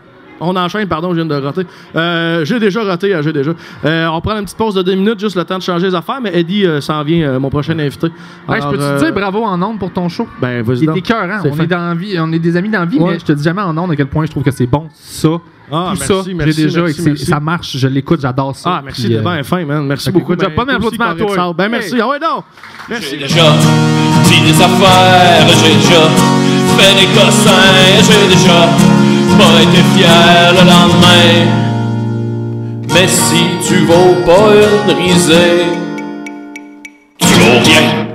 [0.41, 1.63] On enchaîne, pardon, je viens de rater.
[1.97, 3.53] Euh, j'ai déjà raté, euh, j'ai déjà.
[3.85, 5.95] Euh, on prend une petite pause de deux minutes, juste le temps de changer les
[5.95, 8.09] affaires, mais Eddie euh, s'en vient, mon prochain invité.
[8.49, 10.27] Je Alors, peux te dire bravo en ondes pour ton show?
[10.41, 10.97] Ben, vas-y Il donc.
[10.97, 11.41] est écœurant.
[11.43, 13.13] C'est On est, dans la vie, on est des amis dans la vie, Ouais.
[13.13, 14.89] mais je te dis jamais en ondes à quel point je trouve que c'est bon,
[14.95, 15.29] ça.
[15.71, 17.27] Ah, tout merci, ça, merci, j'ai déjà, merci, et que c'est- merci.
[17.27, 18.71] ça marche, je l'écoute, j'adore ça.
[18.77, 19.87] Ah, merci, t'es euh, bien fin, man.
[19.87, 20.33] Merci beaucoup.
[20.33, 21.53] écoute, pas toi d'applaudissements aussi, à toi.
[21.55, 21.71] Ben, Hey.
[21.71, 21.95] merci.
[22.01, 22.43] Ah ouais, non.
[22.89, 23.07] Merci.
[23.11, 23.53] J'ai déjà
[24.25, 26.09] dit des affaires, j'ai déjà
[26.77, 27.53] fait des cossins,
[27.97, 28.69] j'ai déjà
[29.39, 31.53] pas été fier le lendemain.
[32.95, 35.67] Mais si tu vaux pas une risée,
[37.19, 38.08] tu vaux rien.